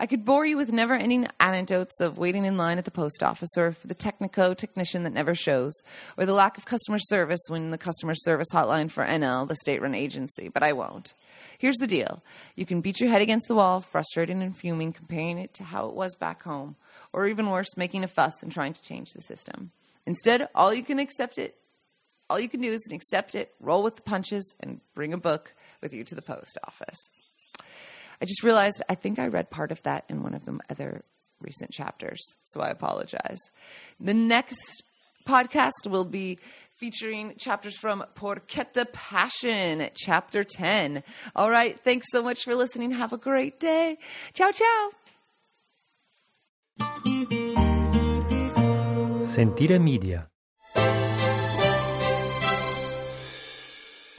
[0.00, 3.20] I could bore you with never ending anecdotes of waiting in line at the post
[3.20, 5.74] office or for the Technico technician that never shows,
[6.16, 9.82] or the lack of customer service when the customer service hotline for ENEL, the state
[9.82, 11.14] run agency, but I won't.
[11.58, 12.22] Here's the deal
[12.54, 15.88] you can beat your head against the wall, frustrated and fuming, comparing it to how
[15.88, 16.76] it was back home,
[17.12, 19.72] or even worse, making a fuss and trying to change the system.
[20.06, 21.56] Instead, all you can accept it,
[22.30, 25.54] all you can do is accept it, roll with the punches, and bring a book
[25.82, 27.10] with you to the post office.
[28.20, 31.02] I just realized I think I read part of that in one of the other
[31.40, 33.38] recent chapters, so I apologize.
[34.00, 34.82] The next
[35.26, 36.38] podcast will be
[36.74, 41.02] featuring chapters from Porchetta Passion, chapter 10.
[41.36, 42.92] All right, thanks so much for listening.
[42.92, 43.98] Have a great day.
[44.32, 44.90] Ciao, ciao.
[49.22, 50.28] Sentire Media.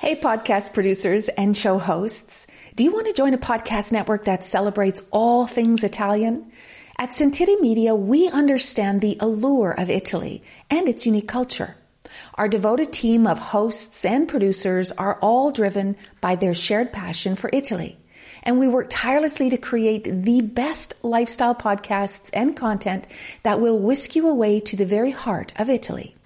[0.02, 2.47] Hey, podcast producers and show hosts.
[2.78, 6.54] Do you want to join a podcast network that celebrates all things Italian?
[6.97, 11.76] At Sentire Media, we understand the allure of Italy and its unique culture.
[12.36, 17.50] Our devoted team of hosts and producers are all driven by their shared passion for
[17.52, 18.00] Italy
[18.43, 23.06] and we work tirelessly to create the best lifestyle podcasts and content
[23.43, 26.16] that will whisk you away to the very heart of Italy.